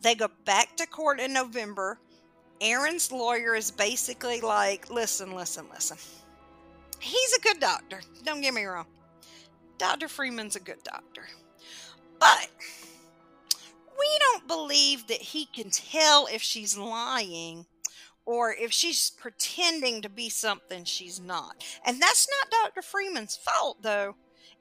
[0.00, 1.98] They go back to court in November.
[2.60, 5.96] Aaron's lawyer is basically like, listen, listen, listen.
[6.98, 8.00] He's a good doctor.
[8.24, 8.86] Don't get me wrong.
[9.78, 10.08] Dr.
[10.08, 11.26] Freeman's a good doctor.
[12.20, 12.48] But
[13.98, 17.66] we don't believe that he can tell if she's lying
[18.24, 21.64] or if she's pretending to be something she's not.
[21.84, 22.82] And that's not Dr.
[22.82, 24.14] Freeman's fault, though.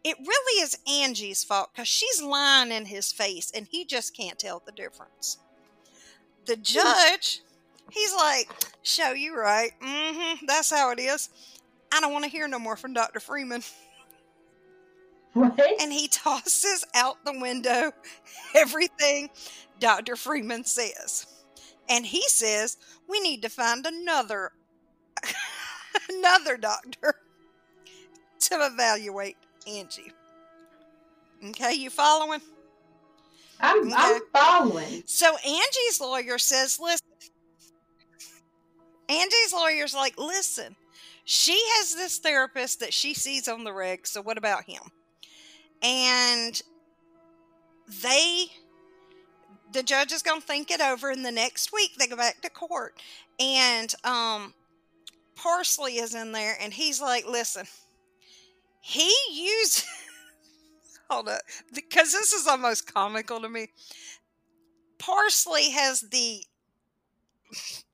[0.03, 4.39] It really is Angie's fault because she's lying in his face and he just can't
[4.39, 5.37] tell the difference.
[6.45, 7.41] The judge,
[7.91, 8.49] he's like,
[8.81, 9.71] Show you right.
[9.81, 10.45] Mm hmm.
[10.47, 11.29] That's how it is.
[11.91, 13.19] I don't want to hear no more from Dr.
[13.19, 13.61] Freeman.
[15.33, 15.59] What?
[15.79, 17.91] And he tosses out the window
[18.55, 19.29] everything
[19.79, 20.15] Dr.
[20.15, 21.27] Freeman says.
[21.89, 22.77] And he says,
[23.07, 24.51] We need to find another
[26.09, 27.15] another doctor
[28.39, 29.37] to evaluate
[29.67, 30.11] Angie.
[31.49, 32.41] Okay, you following?
[33.59, 33.93] I'm Okay.
[33.95, 35.03] I'm following.
[35.05, 37.07] So Angie's lawyer says, listen.
[39.09, 40.75] Angie's lawyer's like, listen,
[41.25, 44.81] she has this therapist that she sees on the reg, so what about him?
[45.83, 46.61] And
[48.01, 48.45] they,
[49.73, 52.41] the judge is going to think it over, and the next week they go back
[52.41, 53.01] to court.
[53.39, 54.53] And um,
[55.35, 57.65] Parsley is in there, and he's like, listen,
[58.81, 59.85] he used.
[61.09, 61.41] Hold up,
[61.73, 63.67] because this is almost comical to me.
[64.97, 66.43] Parsley has the,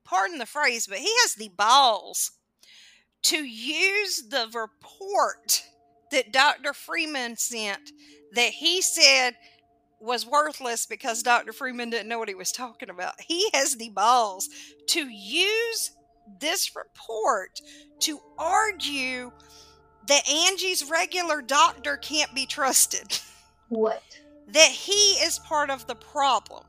[0.04, 2.32] pardon the phrase, but he has the balls
[3.24, 5.64] to use the report
[6.12, 6.74] that Dr.
[6.74, 7.92] Freeman sent
[8.34, 9.36] that he said
[10.00, 11.54] was worthless because Dr.
[11.54, 13.20] Freeman didn't know what he was talking about.
[13.20, 14.48] He has the balls
[14.90, 15.92] to use
[16.40, 17.60] this report
[18.02, 19.32] to argue
[20.08, 23.20] that Angie's regular doctor can't be trusted
[23.70, 24.04] What?
[24.48, 26.64] that he is part of the problem.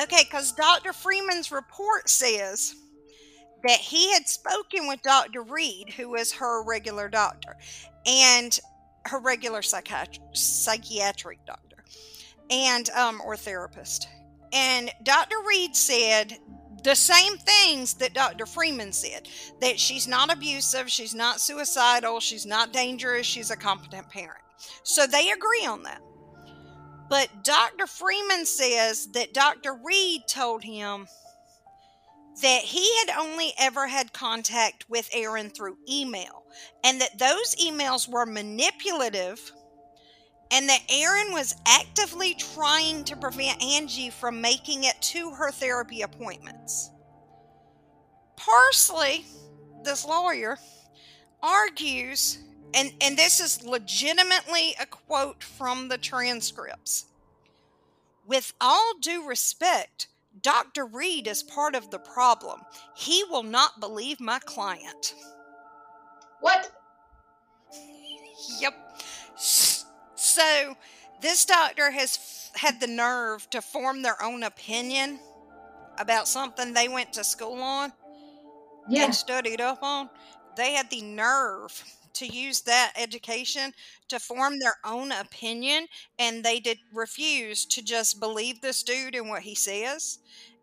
[0.00, 0.92] Okay, because Dr.
[0.92, 2.76] Freeman's report says
[3.64, 5.42] that he had spoken with Dr.
[5.42, 7.56] Reed, who is her regular doctor,
[8.06, 8.58] and
[9.06, 11.84] her regular psychiatr- psychiatric doctor,
[12.50, 14.08] and um, or therapist.
[14.52, 15.36] And Dr.
[15.46, 16.38] Reed said
[16.82, 18.46] the same things that Dr.
[18.46, 19.28] Freeman said
[19.60, 24.42] that she's not abusive, she's not suicidal, she's not dangerous, she's a competent parent.
[24.82, 26.00] So they agree on that.
[27.08, 27.86] But Dr.
[27.86, 29.74] Freeman says that Dr.
[29.84, 31.06] Reed told him
[32.42, 36.44] that he had only ever had contact with Aaron through email
[36.84, 39.52] and that those emails were manipulative
[40.50, 46.02] and that Aaron was actively trying to prevent Angie from making it to her therapy
[46.02, 46.90] appointments.
[48.36, 49.24] Parsley,
[49.84, 50.58] this lawyer,
[51.42, 52.38] argues,
[52.74, 57.06] and, and this is legitimately a quote from the transcripts.
[58.26, 60.08] With all due respect,
[60.42, 60.86] Dr.
[60.86, 62.60] Reed is part of the problem.
[62.96, 65.14] He will not believe my client.
[66.40, 66.70] What?
[68.60, 68.74] Yep.
[70.34, 70.76] So,
[71.20, 72.16] this doctor has
[72.54, 75.20] f- had the nerve to form their own opinion
[75.98, 77.92] about something they went to school on
[78.88, 79.04] Yeah.
[79.04, 80.10] and studied up on.
[80.56, 83.72] They had the nerve to use that education
[84.08, 85.86] to form their own opinion,
[86.18, 90.18] and they did refuse to just believe this dude and what he says.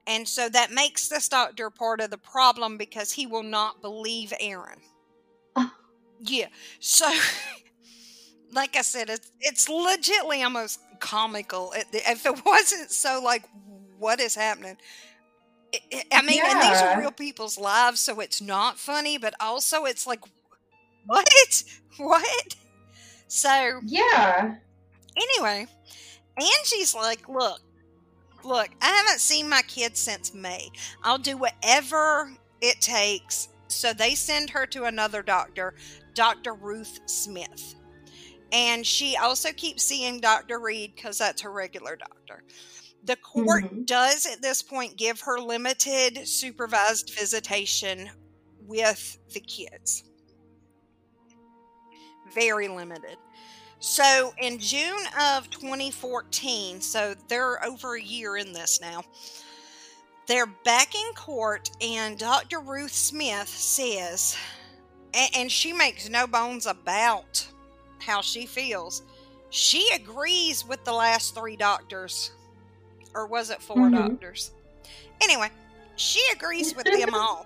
[0.07, 4.33] And so that makes this doctor part of the problem because he will not believe
[4.39, 4.81] Aaron.
[5.55, 5.73] Ah.
[6.19, 6.49] Yeah.
[6.79, 7.11] So,
[8.57, 11.71] like I said, it's it's legitly almost comical.
[11.73, 13.43] It- If it wasn't so like,
[13.99, 14.77] what is happening?
[15.71, 19.33] It- it- I mean, and these are real people's lives, so it's not funny, but
[19.39, 20.21] also it's like,
[21.05, 21.29] what?
[21.97, 22.55] What?
[23.27, 24.55] So, Yeah.
[25.25, 25.67] anyway,
[26.39, 27.59] Angie's like, look,
[28.43, 30.69] look, I haven't seen my kids since May.
[31.03, 32.31] I'll do whatever
[32.61, 33.49] it takes.
[33.67, 35.73] So they send her to another doctor,
[36.13, 36.53] Dr.
[36.53, 37.73] Ruth Smith.
[38.51, 40.59] And she also keeps seeing Dr.
[40.59, 42.43] Reed because that's her regular doctor.
[43.03, 43.85] The court Mhm.
[43.85, 48.09] does at this point give her limited supervised visitation
[48.61, 50.03] with the kids.
[52.33, 53.17] Very limited.
[53.79, 59.03] So in June of 2014, so they're over a year in this now,
[60.25, 62.59] they're back in court, and Dr.
[62.59, 64.35] Ruth Smith says,
[65.13, 67.47] and she makes no bones about
[67.99, 69.03] how she feels.
[69.49, 72.31] She agrees with the last three doctors,
[73.13, 73.91] or was it 4 Mhm.
[73.93, 74.51] doctors?
[75.21, 75.49] Anyway,
[75.95, 77.45] she agrees with them all.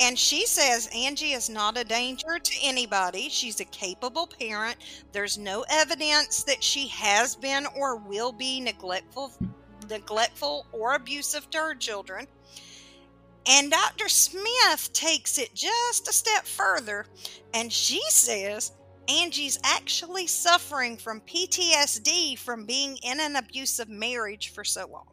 [0.00, 3.28] And she says Angie is not a danger to anybody.
[3.28, 4.76] She's a capable parent.
[5.12, 9.32] There's no evidence that she has been or will be neglectful
[9.88, 12.26] neglectful or abusive to her children.
[13.46, 14.08] And Dr.
[14.08, 17.06] Smith takes it just a step further
[17.52, 18.72] and she says
[19.08, 25.06] Angie's actually suffering from PTSD from being in an abusive marriage for so long.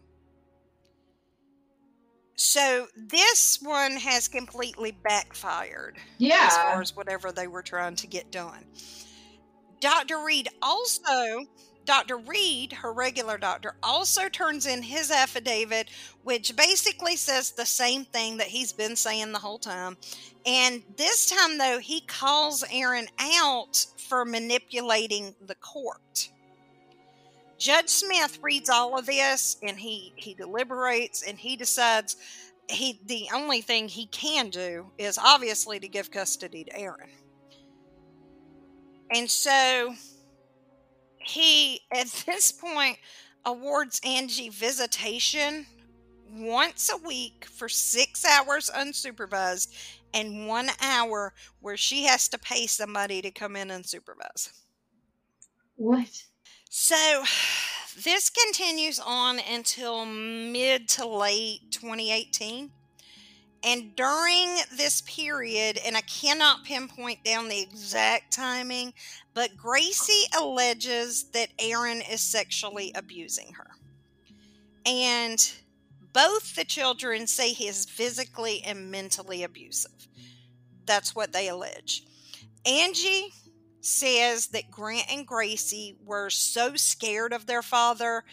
[2.35, 6.47] So this one has completely backfired Yeah.
[6.49, 8.65] as far as whatever they were trying to get done.
[9.81, 10.23] Dr.
[10.23, 11.45] Reed also,
[11.89, 12.17] Dr.
[12.17, 15.89] Reed, her regular doctor, also turns in his affidavit,
[16.23, 19.97] which basically says the same thing that he's been saying the whole time.
[20.45, 26.29] And this time, though, he calls Aaron out for manipulating the court.
[27.57, 32.17] Judge Smith reads all of this and he he deliberates and he decides
[32.69, 37.09] he the only thing he can do is obviously to give custody to Aaron.
[39.09, 39.95] And so
[41.29, 42.97] he at this point
[43.45, 45.65] awards Angie visitation
[46.31, 49.69] once a week for 6 hours unsupervised
[50.13, 54.51] and 1 hour where she has to pay somebody to come in and supervise.
[55.75, 56.23] What?
[56.69, 57.23] So
[58.03, 62.71] this continues on until mid to late 2018.
[63.61, 68.93] And during this period, and I cannot pinpoint down the exact timing,
[69.39, 73.69] but Gracie alleges that Aaron is sexually abusing her.
[74.85, 75.39] And
[76.11, 80.09] both the children say he is physically and mentally abusive.
[80.85, 82.03] That's what they allege.
[82.65, 83.31] Angie
[83.79, 88.25] says that Grant and Gracie were so scared of their father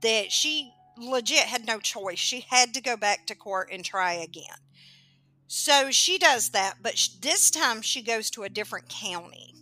[0.00, 2.18] that she legit had no choice.
[2.18, 4.56] She had to go back to court and try again.
[5.46, 9.54] So she does that, but this time she goes to a different county.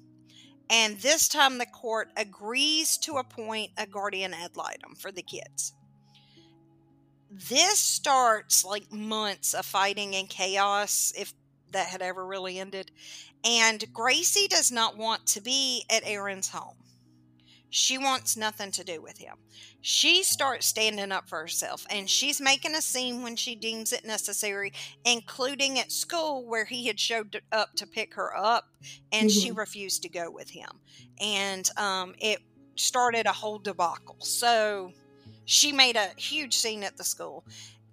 [0.69, 5.73] And this time the court agrees to appoint a guardian ad litem for the kids.
[7.31, 11.33] This starts like months of fighting and chaos, if
[11.73, 12.91] that had ever really ended.
[13.45, 16.77] And Gracie does not want to be at Aaron's home.
[17.71, 19.37] She wants nothing to do with him.
[19.81, 24.05] She starts standing up for herself and she's making a scene when she deems it
[24.05, 24.73] necessary,
[25.05, 28.65] including at school where he had showed up to pick her up
[29.13, 30.71] and she refused to go with him.
[31.21, 32.41] And um, it
[32.77, 34.17] started a whole debacle.
[34.21, 34.93] So
[35.45, 37.45] she made a huge scene at the school.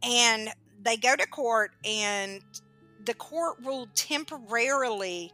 [0.03, 0.49] And
[0.81, 2.41] they go to court and
[3.05, 5.31] the court ruled temporarily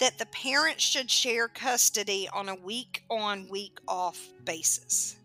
[0.00, 5.16] that the parents should share custody on a week on, week off basis.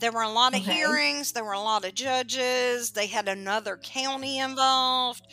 [0.00, 0.72] There were a lot of Okay.
[0.72, 5.26] hearings, there were a lot of judges, they had another county involved.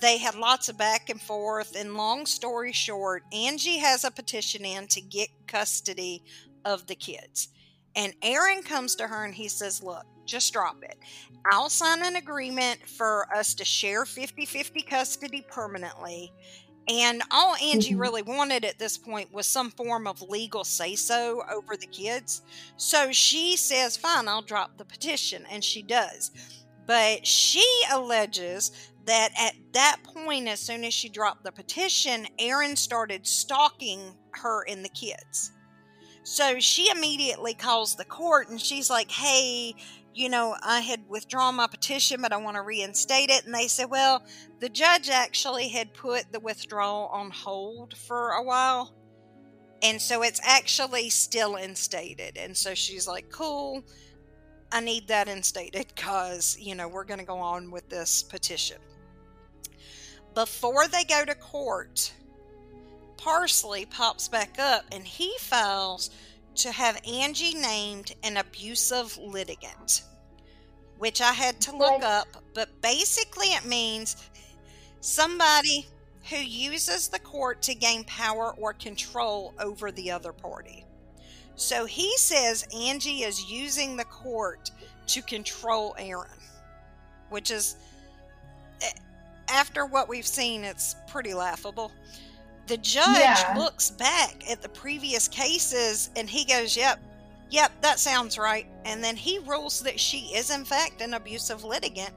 [0.00, 4.64] They had lots of back and forth, and long story short, Angie has a petition
[4.64, 6.22] in to get custody
[6.64, 7.48] of the kids.
[7.96, 10.96] And Aaron comes to her and he says, Look, just drop it.
[11.50, 16.32] I'll sign an agreement for us to share 50 50 custody permanently.
[16.86, 18.00] And all Angie Mhm.
[18.00, 22.42] really wanted at this point was some form of legal say so over the kids.
[22.76, 25.46] So she says, Fine, I'll drop the petition.
[25.50, 26.30] And she does.
[26.86, 28.70] But she alleges
[29.06, 34.64] that at that point, as soon as she dropped the petition, Aaron started stalking her
[34.68, 35.52] and the kids.
[36.22, 39.74] So she immediately calls the court and she's like, Hey,
[40.14, 43.44] you know, I had withdrawn my petition, but I want to reinstate it.
[43.44, 44.22] And they said, Well,
[44.60, 48.94] the judge actually had put the withdrawal on hold for a while.
[49.82, 52.38] And so it's actually still instated.
[52.38, 53.82] And so she's like, Cool,
[54.72, 58.78] I need that instated because, you know, we're going to go on with this petition.
[60.34, 62.12] Before they go to court,
[63.16, 66.10] Parsley pops back up and he files
[66.56, 70.02] to have Angie named an abusive litigant,
[70.98, 74.16] which I had to look up, but basically it means
[75.00, 75.86] somebody
[76.30, 80.84] who uses the court to gain power or control over the other party.
[81.56, 84.70] So he says Angie is using the court
[85.08, 86.30] to control Aaron,
[87.30, 87.76] which is,
[88.80, 88.90] eh,
[89.48, 91.92] after what we've seen, it's pretty laughable.
[92.66, 93.54] The judge Yeah.
[93.58, 96.98] looks back at the previous cases and he goes, Yep,
[97.50, 98.66] yep, that sounds right.
[98.84, 102.14] And then he rules that she is, in fact, an abusive litigant.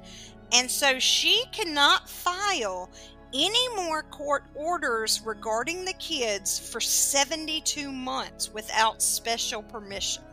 [0.54, 2.90] And so she cannot file
[3.34, 10.24] any more court orders regarding the kids for 72 months without special permission.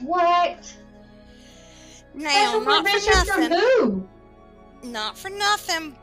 [0.00, 0.74] What?
[2.14, 4.08] Now, Special not for permission from who?
[4.82, 5.96] not for nothing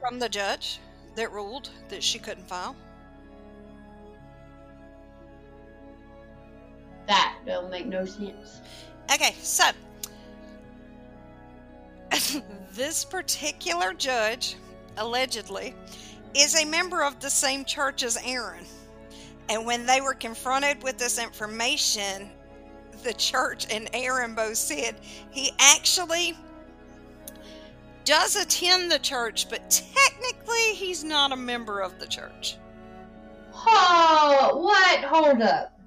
[0.00, 0.78] from the judge
[1.18, 2.76] that ruled that she couldn't file.
[7.08, 8.60] That don't make no sense.
[9.12, 9.64] Okay, so
[12.72, 14.54] this particular judge,
[14.96, 15.74] allegedly,
[16.36, 18.64] is a member of the same church as Aaron.
[19.48, 22.30] And when they were confronted with this information,
[23.02, 24.94] the church and Aaron both said
[25.30, 26.36] he actually
[28.08, 32.56] does attend the church, but technically he's not a member of the church.
[33.54, 35.04] Oh, what?
[35.04, 35.78] Hold up.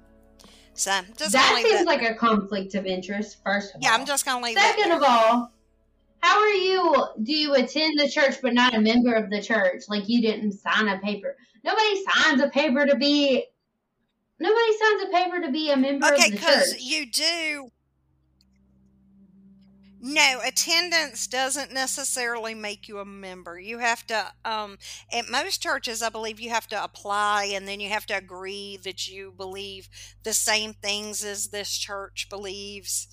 [0.74, 1.86] So just that seems that.
[1.86, 3.38] like a conflict of interest.
[3.44, 4.76] First of yeah, all, yeah, I'm just gonna leave that.
[4.78, 5.52] Second of all,
[6.20, 7.06] how are you?
[7.24, 9.82] Do you attend the church but not a member of the church?
[9.88, 11.36] Like you didn't sign a paper.
[11.64, 13.44] Nobody signs a paper to be.
[14.38, 17.68] Nobody signs a paper to be a member Okay, of the because you do.
[20.04, 23.58] No, attendance doesn't necessarily make you a member.
[23.58, 24.76] You have to, um,
[25.12, 28.78] at most churches, I believe you have to apply and then you have to agree
[28.82, 29.88] that you believe
[30.24, 33.06] the same things as this church believes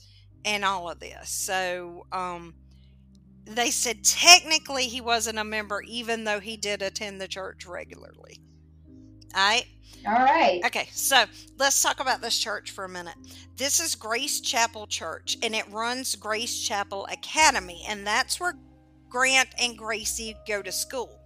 [0.44, 1.30] and all of this.
[1.30, 2.56] So, um,
[3.46, 8.42] they said technically he wasn't a member, even though he did attend the church regularly.
[9.36, 9.66] All right.
[10.08, 10.62] All right.
[10.66, 11.26] Okay, so
[11.58, 13.16] let's talk about this church for a minute.
[13.58, 18.54] This is Grace Chapel Church, and it runs Grace Chapel Academy, and that's where
[19.10, 21.20] Grant and Gracie go to school.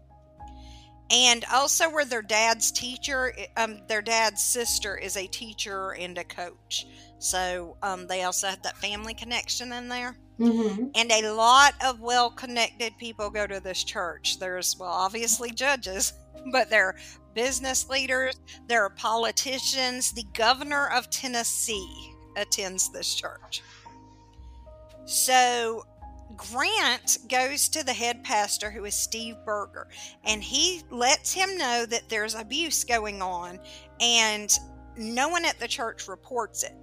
[1.11, 6.23] And also where their dad's teacher, um, their dad's sister is a teacher and a
[6.23, 6.87] coach.
[7.19, 10.17] So um, they also have that family connection in there.
[10.39, 10.87] Mm-hmm.
[10.95, 14.39] And a lot of well connected people go to this church.
[14.39, 16.13] There's, well, obviously judges,
[16.51, 16.95] but there are
[17.33, 18.35] business leaders,
[18.67, 20.11] there are politicians.
[20.11, 23.61] The governor of Tennessee attends this church.
[25.05, 25.85] So
[26.35, 29.87] Grant goes to the head pastor, who is Steve Berger,
[30.23, 33.59] and he lets him know that there's abuse going on,
[33.99, 34.57] and
[34.97, 36.73] no one at the church reports it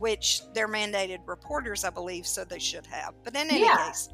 [0.00, 3.12] which they're mandated reporters, I believe, so they should have.
[3.22, 3.76] But in any Yeah.
[3.76, 4.08] case,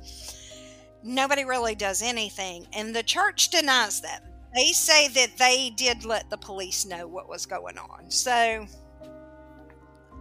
[1.03, 2.67] nobody really does anything.
[2.73, 4.25] And the church denies that.
[4.57, 8.11] They say that they did let the police know what was going on.
[8.11, 8.67] So,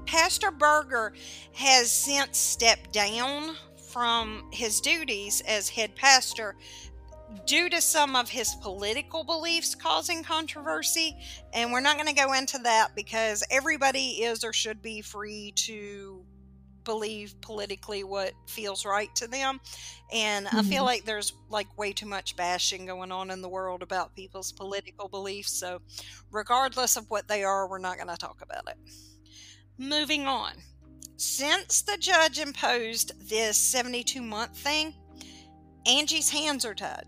[0.05, 1.13] Pastor Berger
[1.53, 3.55] has since stepped down
[3.89, 6.57] from his duties as head pastor
[7.45, 11.15] due to some of his political beliefs causing controversy.
[11.53, 15.53] And we're not going to go into that because everybody is or should be free
[15.55, 16.25] to
[16.85, 19.59] believe politically what feels right to them.
[20.13, 20.85] And I feel Mhm.
[20.85, 25.09] like there's like way too much bashing going on in the world about people's political
[25.09, 25.51] beliefs.
[25.51, 25.81] So,
[26.31, 28.77] regardless of what they are, we're not going to talk about it.
[29.77, 30.53] Moving on.
[31.17, 34.93] Since the judge imposed this 72 month thing,
[35.85, 37.05] Angie's hands are tied.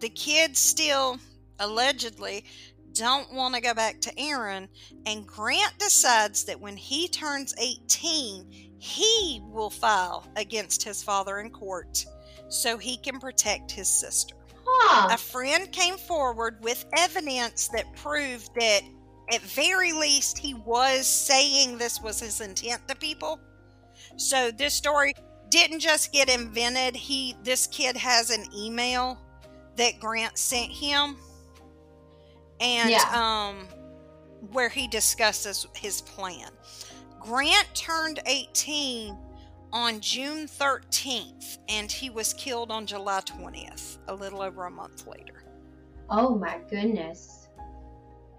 [0.00, 1.18] The kids still,
[1.58, 2.44] allegedly,
[2.92, 4.68] don't want to go back to Aaron,
[5.06, 11.50] and Grant decides that when he turns 18, he will file against his father in
[11.50, 12.04] court
[12.48, 14.34] so he can protect his sister.
[14.64, 15.14] Huh.
[15.14, 18.80] A friend came forward with evidence that proved that,
[19.32, 23.40] at very least, he was saying this was his intent to people.
[24.16, 25.14] So this story
[25.50, 26.94] didn't just get invented.
[26.96, 29.18] He, this kid, has an email
[29.76, 31.16] that Grant sent him,
[32.60, 33.04] and Yeah.
[33.12, 33.66] um,
[34.52, 36.50] where he discusses his plan.
[37.20, 39.16] Grant turned 18
[39.72, 45.06] on June 13th, and he was killed on July 20th, a little over a month
[45.06, 45.44] later.
[46.10, 47.48] Oh my goodness.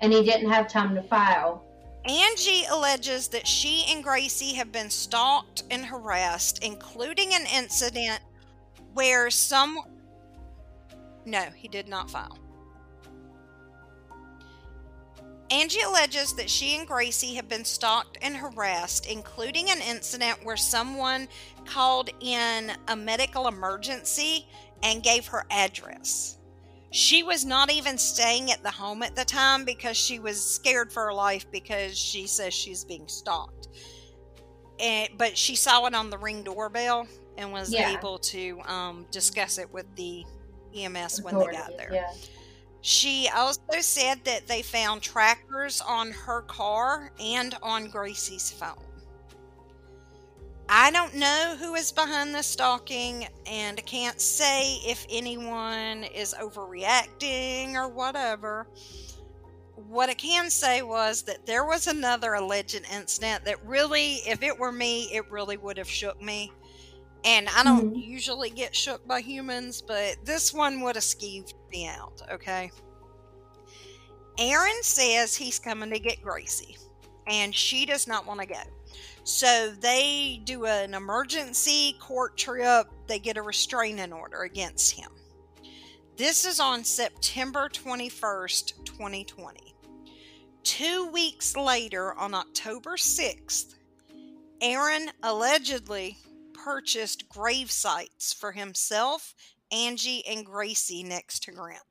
[0.02, 1.64] And he didn't have time to file.
[2.06, 8.22] Angie alleges that she and Gracie have been stalked and harassed, including an incident
[8.94, 9.80] where some.
[11.26, 12.40] No, he did not file.
[15.52, 20.58] Angie alleges that she and Gracie have been stalked and harassed, including an incident where
[20.58, 21.28] someone
[21.66, 24.48] called in a medical emergency
[24.84, 26.38] and gave her address.
[26.92, 30.92] She was not even staying at the home at the time because she was scared
[30.92, 33.68] for her life because she says she's being stalked.
[34.80, 37.98] And, but she saw it on the ring doorbell and was Yeah.
[37.98, 40.24] able to um, discuss it with the
[40.76, 41.90] EMS when they got there.
[41.94, 42.12] Yeah.
[42.82, 48.86] She also said that they found trackers on her car and on Gracie's phone.
[50.70, 56.36] I don't know who is behind the stalking, and I can't say if anyone is
[56.40, 58.68] overreacting or whatever.
[59.76, 64.58] What I can say was that there was another alleged incident that really, if it
[64.60, 66.52] were me, it really would have shook me.
[67.24, 67.94] And I don't Mhm.
[67.94, 72.72] usually get shook by humans, but this one would have skeeved me out, okay?
[74.38, 76.78] Aaron says he's coming to get Gracie,
[77.28, 78.62] and she does not want to go.
[79.24, 82.88] So they do an emergency court trip.
[83.08, 85.12] They get a restraining order against him.
[86.18, 89.76] This is on September 21st, 2020.
[90.64, 93.76] Two weeks later, on October 6th,
[94.62, 96.18] Aaron allegedly
[96.54, 99.34] purchased grave sites for himself,
[99.72, 101.84] Angie, and Gracie next to Grant.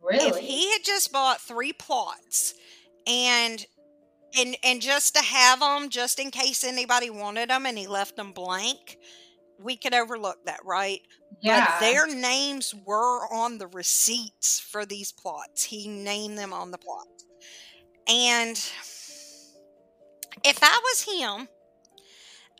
[0.00, 0.28] Really?
[0.28, 2.54] If he had just bought three plots
[3.06, 3.64] and
[4.38, 8.16] and and just to have them just in case anybody wanted them and he left
[8.16, 8.98] them blank,
[9.60, 11.00] we could overlook that, right?
[11.40, 11.66] yeah.
[11.66, 15.64] But their names were on the receipts for these plots.
[15.64, 17.26] He named them on the plots.
[18.08, 18.56] And
[20.44, 21.48] if I was him,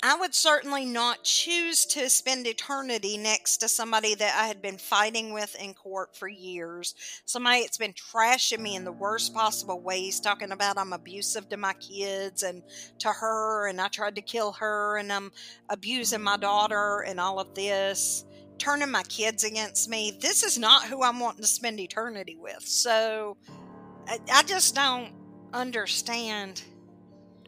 [0.05, 4.77] I would certainly not choose to spend eternity next to somebody that I had been
[4.77, 6.97] fighting with in court for years.
[7.25, 11.57] Somebody that's been trashing me in the worst possible ways, talking about I'm abusive to
[11.57, 12.65] my kids and
[12.99, 15.31] to her, and I tried to kill her, and I'm
[15.69, 18.25] abusing my daughter, and all of this
[18.59, 20.17] turning my kids against me.
[20.21, 22.63] This is not who I'm wanting to spend eternity with.
[22.63, 23.37] So
[24.07, 25.13] I, I just don't
[25.53, 26.63] understand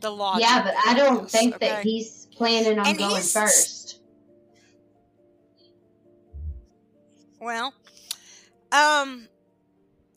[0.01, 0.43] the logic.
[0.43, 1.69] yeah, but I don't this, think okay?
[1.69, 4.01] that he's planning on And going first.
[7.41, 7.75] Well,
[8.73, 9.29] um,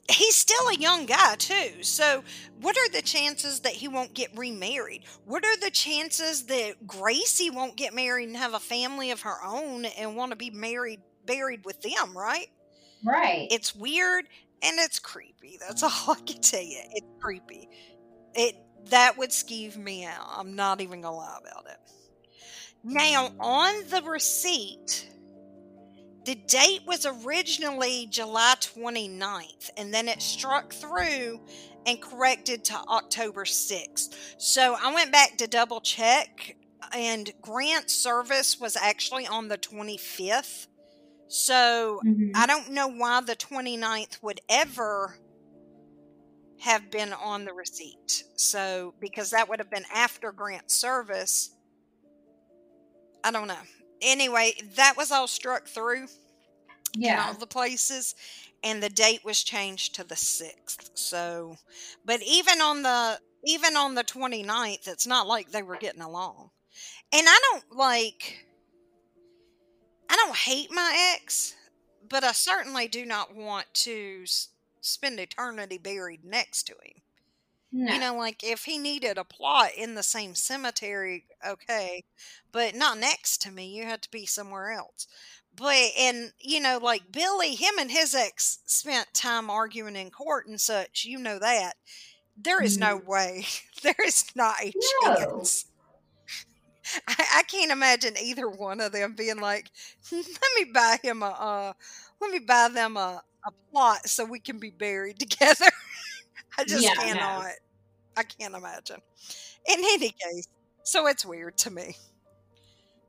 [0.10, 1.84] he's still a young guy too.
[1.84, 2.24] So,
[2.62, 5.04] what are the chances that he won't get remarried?
[5.26, 9.44] What are the chances that Gracie won't get married and have a family of her
[9.46, 12.18] own and want to be married, buried with them?
[12.18, 12.48] Right?
[13.04, 13.48] Right.
[13.52, 14.26] It's weird
[14.64, 15.60] and it's creepy.
[15.60, 16.82] That's all I can tell you.
[16.92, 17.70] It's creepy.
[18.34, 18.56] It
[18.90, 20.28] that would skeeve me out.
[20.32, 21.78] I'm not even gonna lie about it.
[22.90, 25.10] Now on the receipt,
[26.26, 31.46] the date was originally July 29th, and then it struck through
[31.86, 34.16] and corrected to October 6th.
[34.38, 36.56] So I went back to double check,
[36.94, 40.68] and grant service was actually on the 25th.
[41.28, 42.32] So Mhm.
[42.36, 45.20] I don't know why the 29th would ever
[46.62, 48.24] have been on the receipt.
[48.36, 51.57] So, because that would have been after grant service.
[53.24, 53.56] I don't know.
[54.02, 56.08] Anyway, that was all struck through
[56.96, 57.14] yeah.
[57.14, 58.16] in all the places,
[58.64, 60.92] and the date was changed to the 6th.
[60.94, 61.58] So,
[62.06, 66.50] but even on the even on the 29th, it's not like they were getting along.
[67.14, 68.46] And I don't like
[70.10, 71.56] I don't hate my ex,
[72.10, 74.24] but I certainly do not want to
[74.82, 77.02] spend eternity buried next to him.
[77.72, 77.88] No.
[77.90, 82.04] You know, like if he needed a plot in the same cemetery, okay,
[82.52, 83.68] but not next to me.
[83.76, 85.08] You had to be somewhere else.
[85.56, 90.48] But, and, you know, like Billy, him and his ex spent time arguing in court
[90.48, 91.06] and such.
[91.06, 91.74] You know that.
[92.38, 93.46] There is no way.
[93.84, 94.80] There is not a No.
[94.80, 95.66] chance.
[97.08, 99.70] I, I can't imagine either one of them being like,
[100.12, 101.74] "Let me buy him a, uh,
[102.22, 105.68] let me buy them a, a plot so we can be buried together."
[106.58, 107.20] I just Yeah, no.
[107.20, 107.54] cannot.
[108.18, 109.02] I can't imagine.
[109.68, 110.48] In any case,
[110.84, 111.96] so it's weird to me.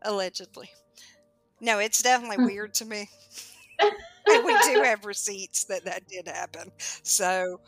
[0.03, 0.71] Allegedly,
[1.61, 2.45] no, it's definitely Hmm.
[2.45, 3.11] weird to me.
[4.29, 6.71] and we do have receipts that that did happen.
[7.03, 7.61] So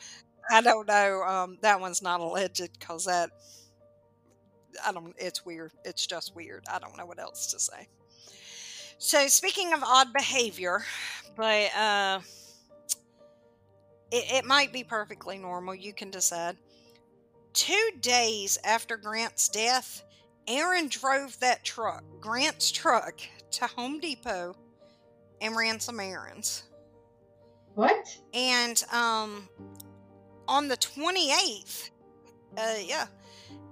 [0.51, 1.23] I don't know.
[1.23, 3.31] Um, that one's not alleged because that
[4.85, 5.15] I don't.
[5.19, 5.73] It's weird.
[5.85, 6.65] It's just weird.
[6.71, 7.89] I don't know what else to say.
[8.99, 10.85] So speaking of odd behavior,
[11.37, 12.21] but uh,
[14.11, 15.75] it, it might be perfectly normal.
[15.75, 16.57] You can decide.
[17.53, 20.05] Two days after Grant's death,
[20.47, 23.21] Aaron drove that truck, Grant's truck,
[23.53, 24.55] to Home Depot
[25.41, 26.65] and ran some errands.
[27.75, 28.17] What?
[28.35, 29.49] And um,
[30.47, 31.91] on the 28th,
[32.57, 33.07] uh, yeah,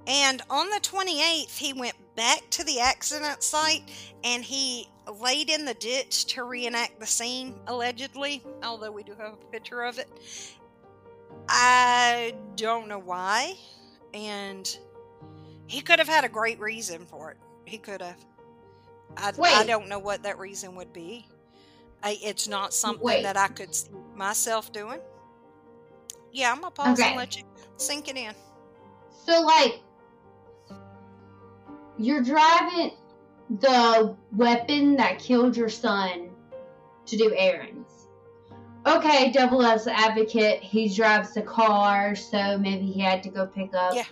[0.06, 3.82] and on the 28th, he went back to the accident site
[4.24, 4.88] and he
[5.20, 9.82] laid in the ditch to reenact the scene, allegedly, although we do have a picture
[9.82, 10.08] of it.
[11.48, 13.54] I don't know why.
[14.14, 14.78] And
[15.66, 17.36] he could have had a great reason for it.
[17.64, 18.24] He could have.
[19.16, 21.26] I, I don't know what that reason would be.
[22.02, 23.22] I, it's not something Wait.
[23.22, 25.00] that I could see myself doing.
[26.32, 27.08] Yeah, I'm gonna pause okay.
[27.08, 27.42] and let you
[27.76, 28.32] sink it in.
[29.26, 29.80] So, like,
[31.98, 32.92] you're driving
[33.50, 36.30] the weapon that killed your son
[37.06, 38.08] to do errands.
[38.86, 43.74] Okay, Devil as advocate, he drives the car, so maybe he had to go pick
[43.74, 43.94] up.
[43.94, 44.04] Yeah.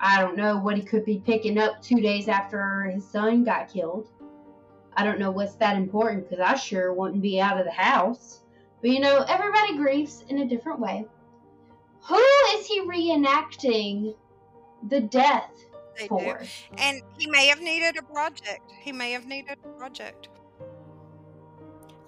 [0.00, 3.72] I don't know what he could be picking up two days after his son got
[3.72, 4.08] killed.
[4.94, 8.42] I don't know what's that important because I sure wouldn't be out of the house.
[8.80, 11.06] But you know, everybody grieves in a different way.
[12.08, 12.24] Who
[12.54, 14.14] is he reenacting
[14.88, 15.52] the death
[15.98, 16.38] they for?
[16.38, 16.46] Do.
[16.78, 18.72] And he may have needed a project.
[18.80, 20.28] He may have needed a project.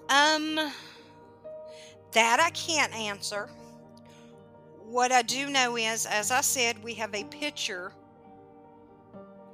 [0.09, 0.59] Um,
[2.13, 3.49] that I can't answer.
[4.85, 7.93] What I do know is, as I said, we have a picture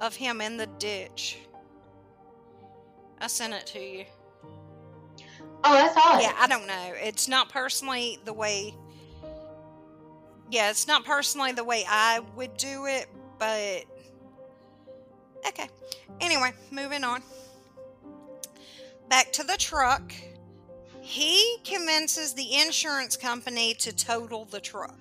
[0.00, 1.38] of him in the ditch.
[3.20, 4.04] I sent it to you.
[5.64, 6.20] Oh, that's all.
[6.20, 6.92] Yeah, I don't know.
[6.96, 8.74] It's not personally the way.
[10.50, 13.08] Yeah, it's not personally the way I would do it,
[13.38, 13.84] but
[15.48, 15.68] okay.
[16.20, 17.22] Anyway, moving on.
[19.08, 20.12] Back to the truck.
[21.00, 24.98] He convinces the insurance company to total the truck.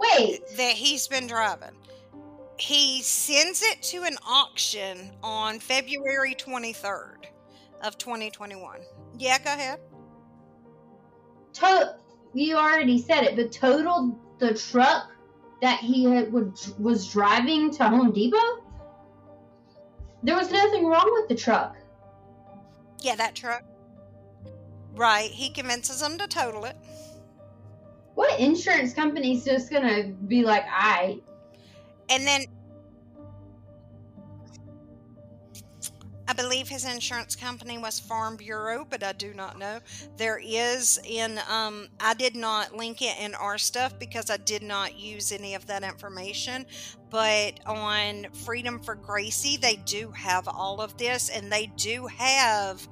[0.00, 0.40] Wait.
[0.56, 1.70] That he's been driving.
[2.58, 7.26] He sends it to an auction on February 23rd
[7.82, 8.80] of 2021.
[9.18, 9.80] Yeah, go ahead.
[11.54, 11.96] To-
[12.34, 15.10] you already said it, but totaled the truck
[15.62, 18.64] that he had, was driving to Home Depot?
[20.22, 21.76] There was nothing wrong with the truck.
[23.00, 23.64] Yeah, that truck.
[24.94, 25.30] Right.
[25.30, 26.76] He convinces them to total it.
[28.14, 31.20] What insurance company's just gonna be like, I?
[32.10, 32.44] And then
[36.30, 39.80] I believe his insurance company was Farm Bureau, but I do not know.
[40.16, 44.62] There is in, um, I did not link it in our stuff because I did
[44.62, 46.66] not use any of that information.
[47.10, 52.86] But on Freedom for Gracie, they do have all of this, and they do have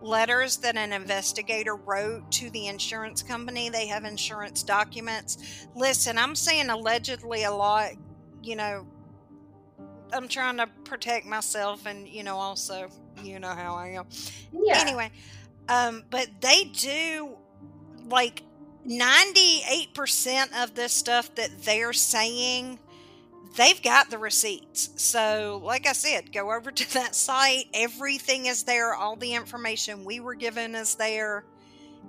[0.00, 3.70] letters that an investigator wrote to the insurance company.
[3.70, 5.66] They have insurance documents.
[5.74, 7.90] Listen, I'm saying allegedly a lot,
[8.40, 8.86] you know,
[10.14, 12.88] I'm trying to protect myself and you know also
[13.22, 14.06] you know how I am.
[14.52, 14.78] Yeah.
[14.78, 15.10] Anyway,
[15.68, 17.36] um but they do
[18.08, 18.42] like
[18.86, 22.78] 98% of this stuff that they're saying
[23.56, 24.90] they've got the receipts.
[24.96, 27.66] So, like I said, go over to that site.
[27.72, 28.94] Everything is there.
[28.94, 31.44] All the information we were given is there.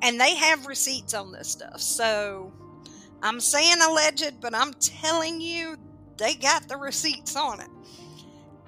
[0.01, 1.80] And they have receipts on this stuff.
[1.80, 2.51] So,
[3.24, 5.78] I'm saying alleged, but I'm telling you,
[6.18, 7.70] they got the receipts on it.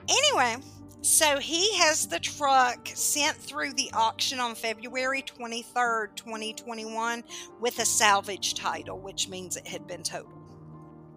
[0.10, 0.56] Anyway,
[1.02, 7.24] so he has the truck sent through the auction on February 23rd, 2021,
[7.60, 10.34] with a salvage title, which means it had been totaled.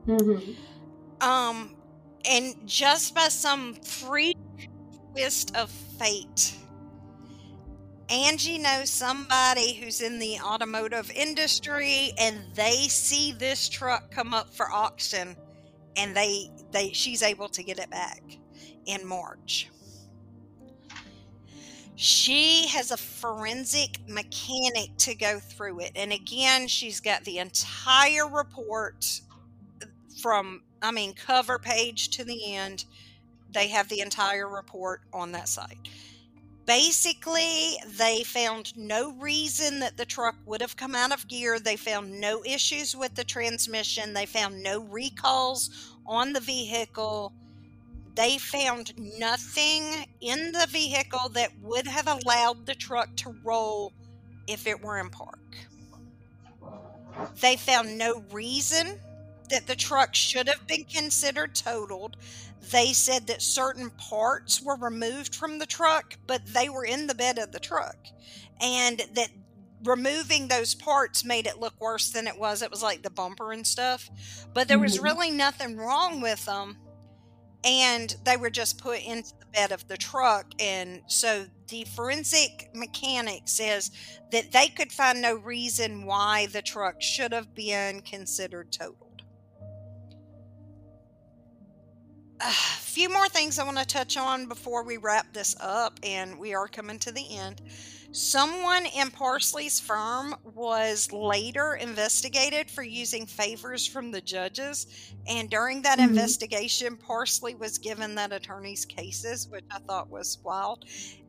[0.07, 1.29] Mm-hmm.
[1.29, 1.75] Um,
[2.25, 4.39] and just by some freak
[5.13, 6.55] twist of fate,
[8.09, 14.53] Angie knows somebody who's in the automotive industry, and they see this truck come up
[14.53, 15.37] for auction,
[15.97, 18.23] and they they she's able to get it back
[18.87, 19.71] in March.
[21.97, 25.93] She has a forensic mechanic to go through it.
[25.95, 29.21] And again, she's got the entire report
[30.23, 32.87] from, I mean, cover page to the end.
[33.53, 35.91] They have the entire report on that site.
[36.71, 41.59] Basically, they found no reason that the truck would have come out of gear.
[41.59, 44.15] They found no issues with the transmission.
[44.15, 47.33] They found no recalls on the vehicle
[48.15, 53.93] they found nothing in the vehicle that would have allowed the truck to roll
[54.47, 55.39] if it were in park.
[57.41, 59.01] They found no reason
[59.49, 62.17] that the truck should have been considered totaled.
[62.61, 67.15] They said that certain parts were removed from the truck, but they were in the
[67.15, 67.97] bed of the truck.
[68.61, 69.31] And that
[69.85, 72.63] removing those parts made it look worse than it was.
[72.63, 74.11] It was like the bumper and stuff.
[74.53, 75.05] But there was mm-hmm.
[75.05, 76.77] really nothing wrong with them
[77.65, 82.71] and they were just put into the bed of the truck and so the forensic
[82.75, 83.91] mechanic says
[84.33, 89.10] that they could find no reason why the truck should have been considered totaled
[92.41, 92.51] a
[92.81, 96.55] few more things I want to touch on before we wrap this up, and we
[96.55, 97.63] are coming to the end.
[98.13, 104.87] Someone in Parsley's firm was later investigated for using favors from the judges.
[105.29, 106.05] And during that Mhm.
[106.09, 110.85] investigation, Parsley was given that attorney's cases, which I thought was wild.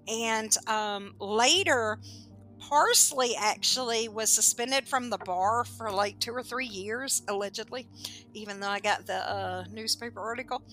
[0.08, 2.00] And um, later,
[2.62, 7.88] Parsley actually was suspended from the bar for like two or three years, allegedly,
[8.34, 10.64] even though I got the uh, newspaper article.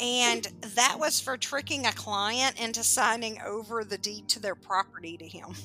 [0.00, 5.16] And that was for tricking a client into signing over the deed to their property
[5.18, 5.54] to him.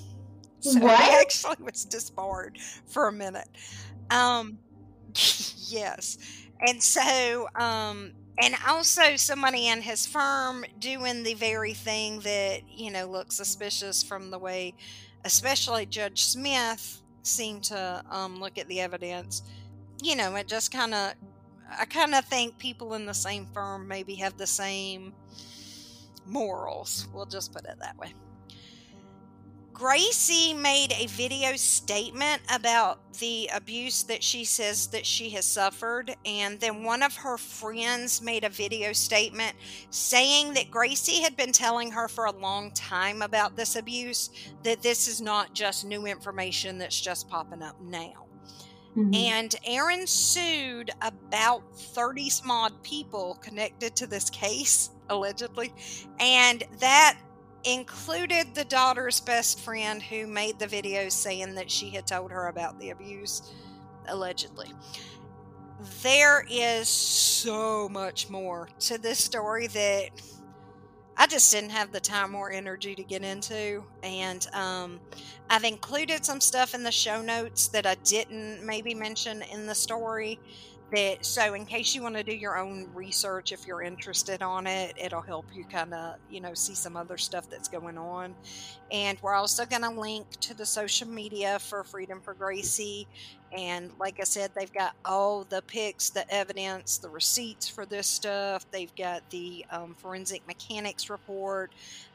[0.61, 0.99] So What?
[0.99, 3.47] he actually was disbarred for a minute.
[4.09, 4.59] Um,
[5.69, 6.17] yes.
[6.61, 12.91] And so, um, and also somebody in his firm doing the very thing that, you
[12.91, 14.75] know, looks suspicious from the way,
[15.25, 19.43] especially Judge Smith seemed to um, look at the evidence.
[20.01, 21.13] You know, it just kind of,
[21.77, 25.13] I kind of think people in the same firm maybe have the same
[26.25, 27.07] morals.
[27.13, 28.13] We'll just put it that way.
[29.79, 36.13] Gracie made a video statement about the abuse that she says that she has suffered
[36.25, 39.55] and then one of her friends made a video statement
[39.89, 44.31] saying that Gracie had been telling her for a long time about this abuse
[44.63, 48.25] that this is not just new information that's just popping up now.
[48.97, 49.15] Mhm.
[49.15, 55.73] And Aaron sued about 30 some odd people connected to this case, allegedly.
[56.19, 57.17] And that
[57.63, 62.47] included the daughter's best friend who made the video saying that she had told her
[62.47, 63.53] about the abuse,
[64.07, 64.71] allegedly.
[66.01, 70.09] There is so much more to this story that
[71.21, 73.83] I just didn't have the time or energy to get into.
[74.03, 75.01] And um,
[75.49, 79.75] I've included some stuff in the show notes that I didn't maybe mention in the
[79.75, 80.39] story.
[80.91, 84.65] That so, in case you want to do your own research, if you're interested on
[84.65, 88.33] it, it'll help you kind of you know see some other stuff that's going on.
[88.91, 93.07] And we're also going to link to the social media for Freedom for Gracie.
[93.55, 98.07] And like I said, they've got all the pics, the evidence, the receipts for this
[98.07, 98.65] stuff.
[98.71, 101.71] They've got the um, forensic mechanics report.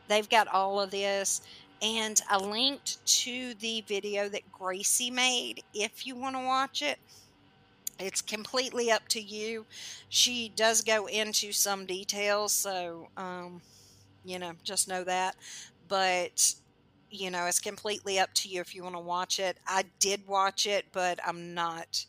[0.08, 1.42] They've got all of this.
[1.82, 6.98] And I linked to the video that Gracie made if you want to watch it.
[7.98, 9.66] It's completely up to you.
[10.08, 13.62] She does go into some details, so, um,
[14.24, 15.36] you know, just know that.
[15.88, 16.54] But,
[17.10, 19.58] you know, it's completely up to you if you want to watch it.
[19.66, 22.06] I did watch it, but I'm not.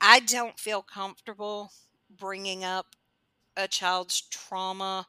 [0.00, 1.72] I don't feel comfortable
[2.10, 2.96] bringing up
[3.56, 5.06] a child's trauma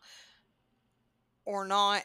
[1.46, 2.04] or not.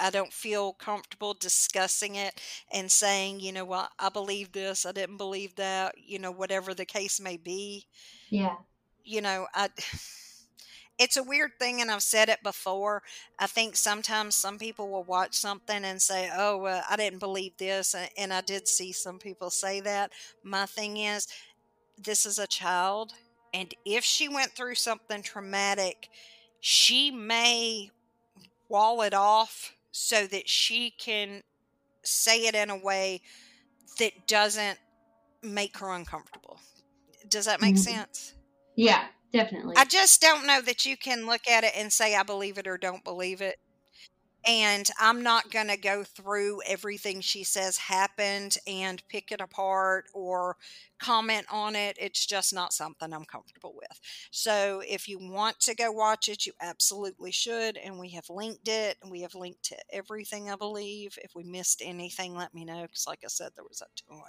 [0.00, 2.40] I don't feel comfortable discussing it
[2.72, 6.74] and saying, you know what, I believe this, I didn't believe that, you know, whatever
[6.74, 7.86] the case may be.
[8.30, 8.56] Yeah.
[9.04, 9.68] You know, I
[10.98, 13.02] it's a weird thing and I've said it before.
[13.38, 17.56] I think sometimes some people will watch something and say, "Oh, uh, I didn't believe
[17.58, 20.12] this." And I did see some people say that.
[20.42, 21.28] My thing is
[21.96, 23.14] this is a child
[23.52, 26.08] and if she went through something traumatic,
[26.60, 27.90] she may
[28.68, 31.42] wall it off so that she can
[32.04, 33.20] say it in a way
[33.98, 34.78] that doesn't
[35.42, 36.60] make her uncomfortable.
[37.28, 37.84] Does that make Mhm.
[37.84, 38.34] sense?
[38.76, 39.76] Yeah, definitely.
[39.76, 42.66] I just don't know that you can look at it and say, I believe it
[42.66, 43.58] or don't believe it.
[44.46, 50.06] And I'm not going to go through everything she says happened and pick it apart
[50.14, 50.56] or
[50.98, 51.96] comment on it.
[52.00, 54.00] It's just not something I'm comfortable with.
[54.30, 57.76] So if you want to go watch it, you absolutely should.
[57.76, 58.96] And we have linked it.
[59.02, 61.18] And we have linked to everything, I believe.
[61.22, 62.82] If we missed anything, let me know.
[62.82, 64.22] Because, like I said, there was a ton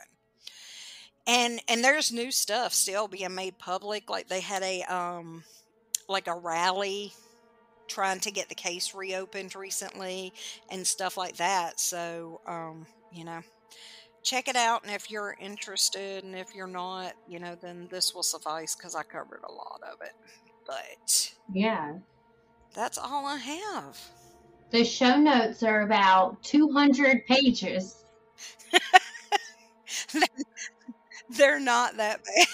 [1.27, 5.43] and and there's new stuff still being made public like they had a um
[6.07, 7.13] like a rally
[7.89, 10.31] trying to get the case reopened recently
[10.71, 13.41] and stuff like that so um you know
[14.23, 18.13] check it out and if you're interested and if you're not you know then this
[18.13, 20.13] will suffice because i covered a lot of it
[20.67, 21.93] but yeah.
[22.75, 23.97] that's all i have
[24.71, 28.05] The show notes are about 200 pages.
[31.29, 32.47] they're not that bad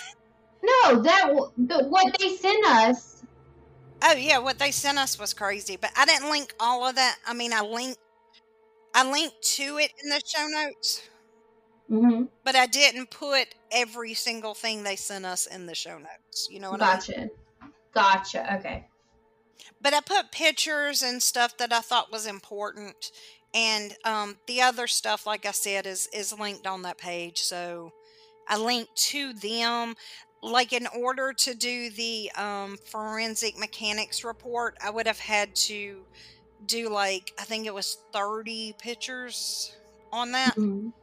[0.64, 1.32] No, that
[1.90, 3.15] what they sent us.
[4.06, 7.18] Oh yeah, what they sent us was crazy, but I didn't link all of that.
[7.26, 8.00] I mean, I linked,
[8.94, 11.04] I linked to it in the show notes,
[11.90, 16.48] hmm but I didn't put every single thing they sent us in the show notes.
[16.52, 17.04] You know what I mean?
[17.08, 17.30] Gotcha.
[17.94, 18.56] Gotcha.
[18.56, 18.86] Okay.
[19.82, 23.12] But I put pictures and stuff that I thought was important,
[23.54, 27.42] and um, the other stuff, like I said, is is linked on that page.
[27.42, 27.92] So
[28.48, 29.96] I linked to them.
[30.52, 36.08] Like in order to do the um, forensic mechanics report, I would have had to
[36.66, 39.72] do like I think it was 30 pictures
[40.12, 40.58] on that.
[40.58, 40.94] Mhm.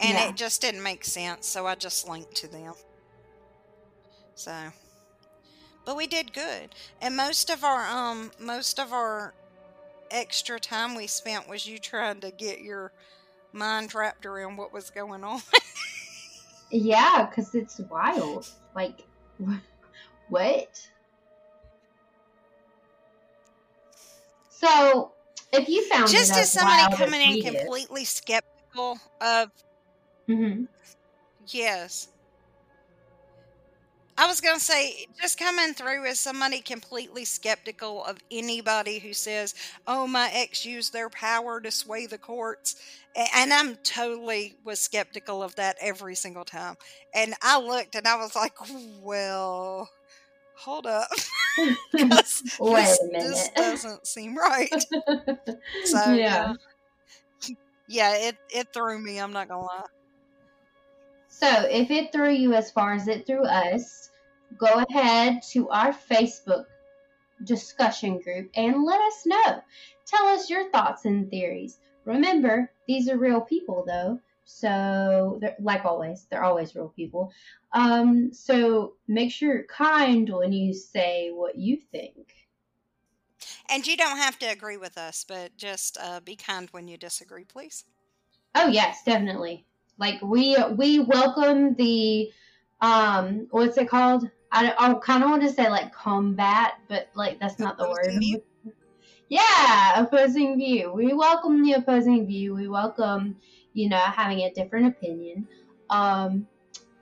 [0.00, 0.18] And Yeah.
[0.18, 2.74] it just didn't make sense, so I just linked to them.
[4.34, 4.72] So
[5.84, 6.74] but we did good.
[7.00, 9.34] And most of our um most of our
[10.10, 12.92] extra time we spent was you trying to get your
[13.52, 15.42] mind wrapped around what was going on.
[16.70, 18.52] Yeah, because it's wild.
[18.74, 19.04] Like,
[20.28, 20.88] what?
[24.48, 25.12] So,
[25.52, 29.50] if you found just as somebody coming in completely skeptical of
[30.28, 30.64] mm-hmm.
[31.48, 32.08] yes.
[34.16, 39.12] I was going to say, just coming through as somebody completely skeptical of anybody who
[39.12, 39.54] says,
[39.86, 42.76] oh, my ex used their power to sway the courts.
[43.16, 46.76] A- And I'm totally was skeptical of that every single time.
[47.14, 48.52] And I looked and I was like,
[49.02, 49.88] well,
[50.54, 51.08] hold up.
[52.08, 53.54] 'Cause Wait this, a this minute.
[53.56, 54.84] doesn't seem right.
[55.84, 56.14] So, yeah.
[56.14, 56.54] yeah.
[57.86, 59.18] Yeah, it, it threw me.
[59.18, 59.86] I'm not going to lie.
[61.42, 64.12] So, if it threw you as far as it threw us,
[64.56, 66.66] go ahead to our Facebook
[67.42, 69.60] discussion group and let us know.
[70.06, 71.80] Tell us your thoughts and theories.
[72.04, 74.20] Remember, these are real people, though.
[74.44, 77.32] So, they're- like always, they're always real people.
[77.72, 82.36] Um, so, make sure you're kind when you say what you think.
[83.68, 86.96] And you don't have to agree with us, but just uh, be kind when you
[86.96, 87.84] disagree, please.
[88.54, 89.66] Oh yes, definitely.
[89.98, 92.30] Like we we welcome the
[92.80, 94.28] um what's it called?
[94.50, 98.18] I, I kind of want to say like combat, but like that's not the word.
[98.18, 98.42] View?
[99.28, 100.92] Yeah, opposing view.
[100.92, 102.54] We welcome the opposing view.
[102.54, 103.36] We welcome,
[103.72, 105.48] you know, having a different opinion.
[105.88, 106.46] Um,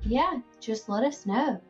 [0.02, 1.60] yeah, just let us know.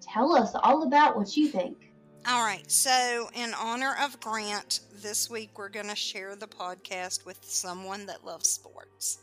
[0.00, 1.92] Tell us all about what you think.
[2.26, 2.68] All right.
[2.70, 8.06] So, in honor of Grant, this week we're going to share the podcast with someone
[8.06, 9.20] that loves sports.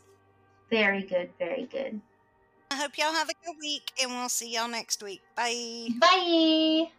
[0.70, 2.00] Very good, very good.
[2.70, 5.22] I hope y'all have a good week, and we'll see y'all next week.
[5.36, 5.88] Bye.
[6.00, 6.90] Bye.